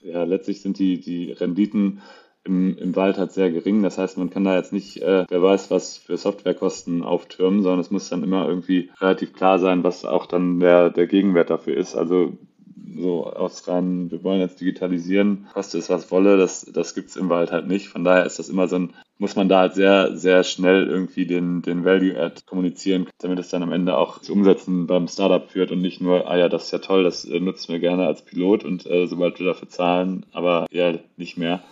ja, 0.00 0.24
letztlich 0.24 0.62
sind 0.62 0.78
die, 0.78 1.00
die 1.00 1.32
Renditen 1.32 2.02
im, 2.44 2.76
im 2.76 2.96
Wald 2.96 3.18
halt 3.18 3.32
sehr 3.32 3.50
gering. 3.50 3.82
Das 3.82 3.98
heißt, 3.98 4.18
man 4.18 4.30
kann 4.30 4.44
da 4.44 4.56
jetzt 4.56 4.72
nicht, 4.72 5.00
äh, 5.00 5.24
wer 5.28 5.42
weiß, 5.42 5.70
was 5.70 5.96
für 5.96 6.16
Softwarekosten 6.16 7.02
auftürmen, 7.02 7.62
sondern 7.62 7.80
es 7.80 7.90
muss 7.90 8.08
dann 8.08 8.24
immer 8.24 8.48
irgendwie 8.48 8.90
relativ 9.00 9.32
klar 9.32 9.58
sein, 9.58 9.84
was 9.84 10.04
auch 10.04 10.26
dann 10.26 10.58
der, 10.58 10.90
der 10.90 11.06
Gegenwert 11.06 11.50
dafür 11.50 11.76
ist. 11.76 11.94
Also 11.94 12.36
so 12.96 13.26
aus 13.26 13.66
rein, 13.68 14.10
wir 14.10 14.22
wollen 14.22 14.40
jetzt 14.40 14.60
digitalisieren, 14.60 15.46
koste 15.52 15.78
es 15.78 15.90
was 15.90 16.10
wolle, 16.10 16.36
das, 16.36 16.66
das 16.72 16.94
gibt 16.94 17.10
es 17.10 17.16
im 17.16 17.28
Wald 17.28 17.50
halt 17.50 17.66
nicht. 17.66 17.88
Von 17.88 18.04
daher 18.04 18.26
ist 18.26 18.38
das 18.38 18.48
immer 18.48 18.68
so 18.68 18.76
ein, 18.76 18.94
muss 19.18 19.36
man 19.36 19.48
da 19.48 19.60
halt 19.60 19.74
sehr, 19.74 20.16
sehr 20.16 20.44
schnell 20.44 20.86
irgendwie 20.86 21.26
den, 21.26 21.62
den 21.62 21.84
Value-Add 21.84 22.42
kommunizieren, 22.46 23.08
damit 23.18 23.38
es 23.38 23.48
dann 23.48 23.62
am 23.62 23.72
Ende 23.72 23.96
auch 23.96 24.20
zu 24.20 24.32
Umsetzen 24.32 24.86
beim 24.86 25.08
Startup 25.08 25.48
führt 25.48 25.70
und 25.70 25.80
nicht 25.80 26.00
nur, 26.00 26.30
ah 26.30 26.36
ja, 26.36 26.48
das 26.48 26.64
ist 26.64 26.72
ja 26.72 26.78
toll, 26.78 27.04
das 27.04 27.24
äh, 27.24 27.40
nutzen 27.40 27.72
wir 27.72 27.78
gerne 27.78 28.06
als 28.06 28.22
Pilot 28.22 28.64
und 28.64 28.86
äh, 28.86 29.06
sobald 29.06 29.38
wir 29.38 29.46
dafür 29.46 29.68
zahlen, 29.68 30.26
aber 30.32 30.66
eher 30.70 31.00
nicht 31.16 31.36
mehr. 31.38 31.62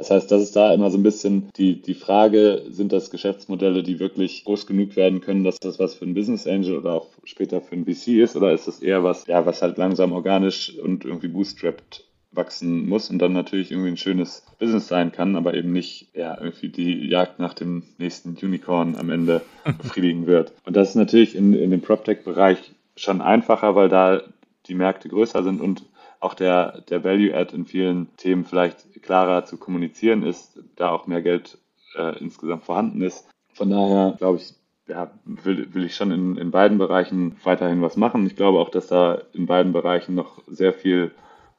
Das 0.00 0.10
heißt, 0.10 0.32
das 0.32 0.40
ist 0.40 0.56
da 0.56 0.72
immer 0.72 0.90
so 0.90 0.96
ein 0.96 1.02
bisschen 1.02 1.50
die, 1.58 1.82
die 1.82 1.92
Frage, 1.92 2.62
sind 2.70 2.90
das 2.90 3.10
Geschäftsmodelle, 3.10 3.82
die 3.82 4.00
wirklich 4.00 4.44
groß 4.46 4.66
genug 4.66 4.96
werden 4.96 5.20
können, 5.20 5.44
dass 5.44 5.58
das 5.60 5.78
was 5.78 5.94
für 5.94 6.06
ein 6.06 6.14
Business 6.14 6.46
Angel 6.46 6.78
oder 6.78 6.94
auch 6.94 7.08
später 7.24 7.60
für 7.60 7.74
ein 7.74 7.84
VC 7.84 8.22
ist, 8.22 8.34
oder 8.34 8.54
ist 8.54 8.66
das 8.66 8.80
eher 8.80 9.04
was, 9.04 9.26
ja, 9.26 9.44
was 9.44 9.60
halt 9.60 9.76
langsam 9.76 10.12
organisch 10.12 10.74
und 10.78 11.04
irgendwie 11.04 11.28
bootstrapped 11.28 12.06
wachsen 12.32 12.88
muss 12.88 13.10
und 13.10 13.18
dann 13.18 13.34
natürlich 13.34 13.72
irgendwie 13.72 13.90
ein 13.90 13.98
schönes 13.98 14.42
Business 14.58 14.88
sein 14.88 15.12
kann, 15.12 15.36
aber 15.36 15.52
eben 15.52 15.70
nicht 15.70 16.08
ja, 16.14 16.38
irgendwie 16.40 16.70
die 16.70 17.06
Jagd 17.06 17.38
nach 17.38 17.52
dem 17.52 17.82
nächsten 17.98 18.38
Unicorn 18.42 18.96
am 18.96 19.10
Ende 19.10 19.42
befriedigen 19.82 20.26
wird. 20.26 20.54
Und 20.64 20.76
das 20.76 20.90
ist 20.90 20.94
natürlich 20.94 21.34
in, 21.34 21.52
in 21.52 21.70
dem 21.70 21.82
PropTech-Bereich 21.82 22.72
schon 22.96 23.20
einfacher, 23.20 23.74
weil 23.74 23.90
da 23.90 24.22
die 24.66 24.74
Märkte 24.74 25.10
größer 25.10 25.42
sind 25.42 25.60
und 25.60 25.82
auch 26.20 26.34
der, 26.34 26.82
der 26.82 27.02
Value-Add 27.02 27.54
in 27.54 27.64
vielen 27.64 28.14
Themen 28.16 28.44
vielleicht 28.44 29.02
klarer 29.02 29.44
zu 29.44 29.56
kommunizieren 29.56 30.22
ist, 30.22 30.60
da 30.76 30.90
auch 30.90 31.06
mehr 31.06 31.22
Geld 31.22 31.58
äh, 31.96 32.18
insgesamt 32.18 32.64
vorhanden 32.64 33.02
ist. 33.02 33.28
Von 33.54 33.70
daher 33.70 34.14
glaube 34.18 34.38
ich, 34.38 34.54
ja, 34.86 35.10
will, 35.24 35.72
will 35.74 35.84
ich 35.84 35.96
schon 35.96 36.10
in, 36.10 36.36
in 36.36 36.50
beiden 36.50 36.78
Bereichen 36.78 37.36
weiterhin 37.44 37.82
was 37.82 37.96
machen. 37.96 38.26
Ich 38.26 38.36
glaube 38.36 38.58
auch, 38.58 38.70
dass 38.70 38.88
da 38.88 39.22
in 39.32 39.46
beiden 39.46 39.72
Bereichen 39.72 40.14
noch 40.14 40.42
sehr 40.46 40.72
viel 40.72 41.12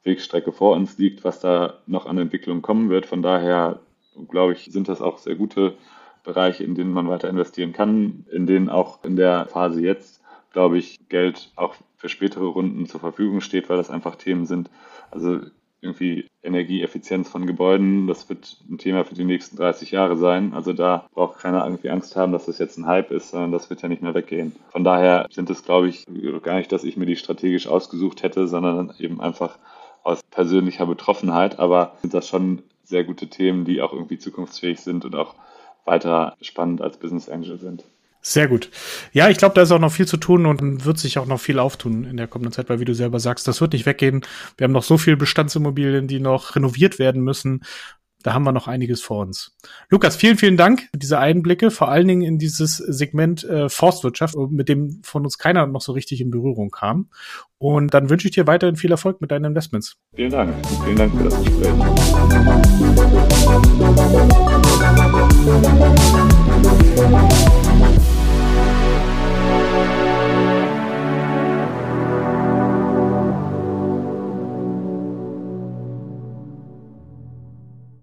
Wegstrecke 0.04 0.52
vor 0.52 0.76
uns 0.76 0.98
liegt, 0.98 1.24
was 1.24 1.40
da 1.40 1.78
noch 1.86 2.06
an 2.06 2.18
Entwicklung 2.18 2.62
kommen 2.62 2.88
wird. 2.88 3.06
Von 3.06 3.22
daher 3.22 3.80
glaube 4.28 4.52
ich, 4.52 4.64
sind 4.70 4.88
das 4.88 5.00
auch 5.00 5.18
sehr 5.18 5.34
gute 5.34 5.74
Bereiche, 6.24 6.64
in 6.64 6.74
denen 6.74 6.92
man 6.92 7.08
weiter 7.08 7.28
investieren 7.28 7.72
kann, 7.72 8.26
in 8.30 8.46
denen 8.46 8.68
auch 8.68 9.02
in 9.04 9.16
der 9.16 9.46
Phase 9.46 9.80
jetzt, 9.80 10.11
glaube 10.52 10.78
ich, 10.78 10.98
Geld 11.08 11.50
auch 11.56 11.74
für 11.96 12.08
spätere 12.08 12.46
Runden 12.46 12.86
zur 12.86 13.00
Verfügung 13.00 13.40
steht, 13.40 13.68
weil 13.68 13.76
das 13.76 13.90
einfach 13.90 14.16
Themen 14.16 14.46
sind. 14.46 14.70
Also 15.10 15.40
irgendwie 15.80 16.28
Energieeffizienz 16.42 17.28
von 17.28 17.44
Gebäuden, 17.46 18.06
das 18.06 18.28
wird 18.28 18.56
ein 18.70 18.78
Thema 18.78 19.04
für 19.04 19.16
die 19.16 19.24
nächsten 19.24 19.56
30 19.56 19.90
Jahre 19.90 20.16
sein. 20.16 20.54
Also 20.54 20.72
da 20.72 21.06
braucht 21.12 21.40
keiner 21.40 21.64
irgendwie 21.64 21.90
Angst 21.90 22.14
haben, 22.14 22.32
dass 22.32 22.46
das 22.46 22.58
jetzt 22.58 22.78
ein 22.78 22.86
Hype 22.86 23.10
ist, 23.10 23.30
sondern 23.30 23.50
das 23.50 23.68
wird 23.68 23.82
ja 23.82 23.88
nicht 23.88 24.02
mehr 24.02 24.14
weggehen. 24.14 24.54
Von 24.70 24.84
daher 24.84 25.26
sind 25.30 25.50
es, 25.50 25.64
glaube 25.64 25.88
ich, 25.88 26.06
gar 26.42 26.56
nicht, 26.56 26.70
dass 26.70 26.84
ich 26.84 26.96
mir 26.96 27.06
die 27.06 27.16
strategisch 27.16 27.66
ausgesucht 27.66 28.22
hätte, 28.22 28.46
sondern 28.46 28.94
eben 28.98 29.20
einfach 29.20 29.58
aus 30.04 30.22
persönlicher 30.22 30.86
Betroffenheit. 30.86 31.58
Aber 31.58 31.96
sind 32.00 32.14
das 32.14 32.28
schon 32.28 32.62
sehr 32.84 33.02
gute 33.02 33.28
Themen, 33.28 33.64
die 33.64 33.82
auch 33.82 33.92
irgendwie 33.92 34.18
zukunftsfähig 34.18 34.80
sind 34.80 35.04
und 35.04 35.16
auch 35.16 35.34
weiter 35.84 36.36
spannend 36.40 36.80
als 36.80 36.96
Business 36.96 37.28
Angel 37.28 37.58
sind. 37.58 37.84
Sehr 38.24 38.46
gut. 38.46 38.70
Ja, 39.12 39.28
ich 39.28 39.36
glaube, 39.36 39.56
da 39.56 39.62
ist 39.62 39.72
auch 39.72 39.80
noch 39.80 39.90
viel 39.90 40.06
zu 40.06 40.16
tun 40.16 40.46
und 40.46 40.84
wird 40.84 40.96
sich 40.96 41.18
auch 41.18 41.26
noch 41.26 41.40
viel 41.40 41.58
auftun 41.58 42.04
in 42.04 42.16
der 42.16 42.28
kommenden 42.28 42.52
Zeit, 42.52 42.68
weil 42.68 42.78
wie 42.78 42.84
du 42.84 42.94
selber 42.94 43.18
sagst, 43.18 43.48
das 43.48 43.60
wird 43.60 43.72
nicht 43.72 43.84
weggehen. 43.84 44.24
Wir 44.56 44.64
haben 44.64 44.72
noch 44.72 44.84
so 44.84 44.96
viel 44.96 45.16
Bestandsimmobilien, 45.16 46.06
die 46.06 46.20
noch 46.20 46.54
renoviert 46.54 47.00
werden 47.00 47.22
müssen. 47.22 47.62
Da 48.22 48.34
haben 48.34 48.44
wir 48.44 48.52
noch 48.52 48.68
einiges 48.68 49.02
vor 49.02 49.18
uns. 49.18 49.56
Lukas, 49.90 50.14
vielen, 50.14 50.38
vielen 50.38 50.56
Dank 50.56 50.82
für 50.92 50.98
diese 50.98 51.18
Einblicke, 51.18 51.72
vor 51.72 51.88
allen 51.88 52.06
Dingen 52.06 52.22
in 52.22 52.38
dieses 52.38 52.76
Segment 52.76 53.42
äh, 53.42 53.68
Forstwirtschaft, 53.68 54.36
mit 54.50 54.68
dem 54.68 55.00
von 55.02 55.24
uns 55.24 55.38
keiner 55.38 55.66
noch 55.66 55.80
so 55.80 55.90
richtig 55.90 56.20
in 56.20 56.30
Berührung 56.30 56.70
kam. 56.70 57.08
Und 57.58 57.92
dann 57.92 58.08
wünsche 58.08 58.28
ich 58.28 58.34
dir 58.34 58.46
weiterhin 58.46 58.76
viel 58.76 58.92
Erfolg 58.92 59.20
mit 59.20 59.32
deinen 59.32 59.46
Investments. 59.46 59.96
Vielen 60.14 60.30
Dank. 60.30 60.54
Vielen 60.84 60.96
Dank 60.96 61.12
für 61.16 61.24
das 61.24 61.42
Gespräch. 61.42 61.72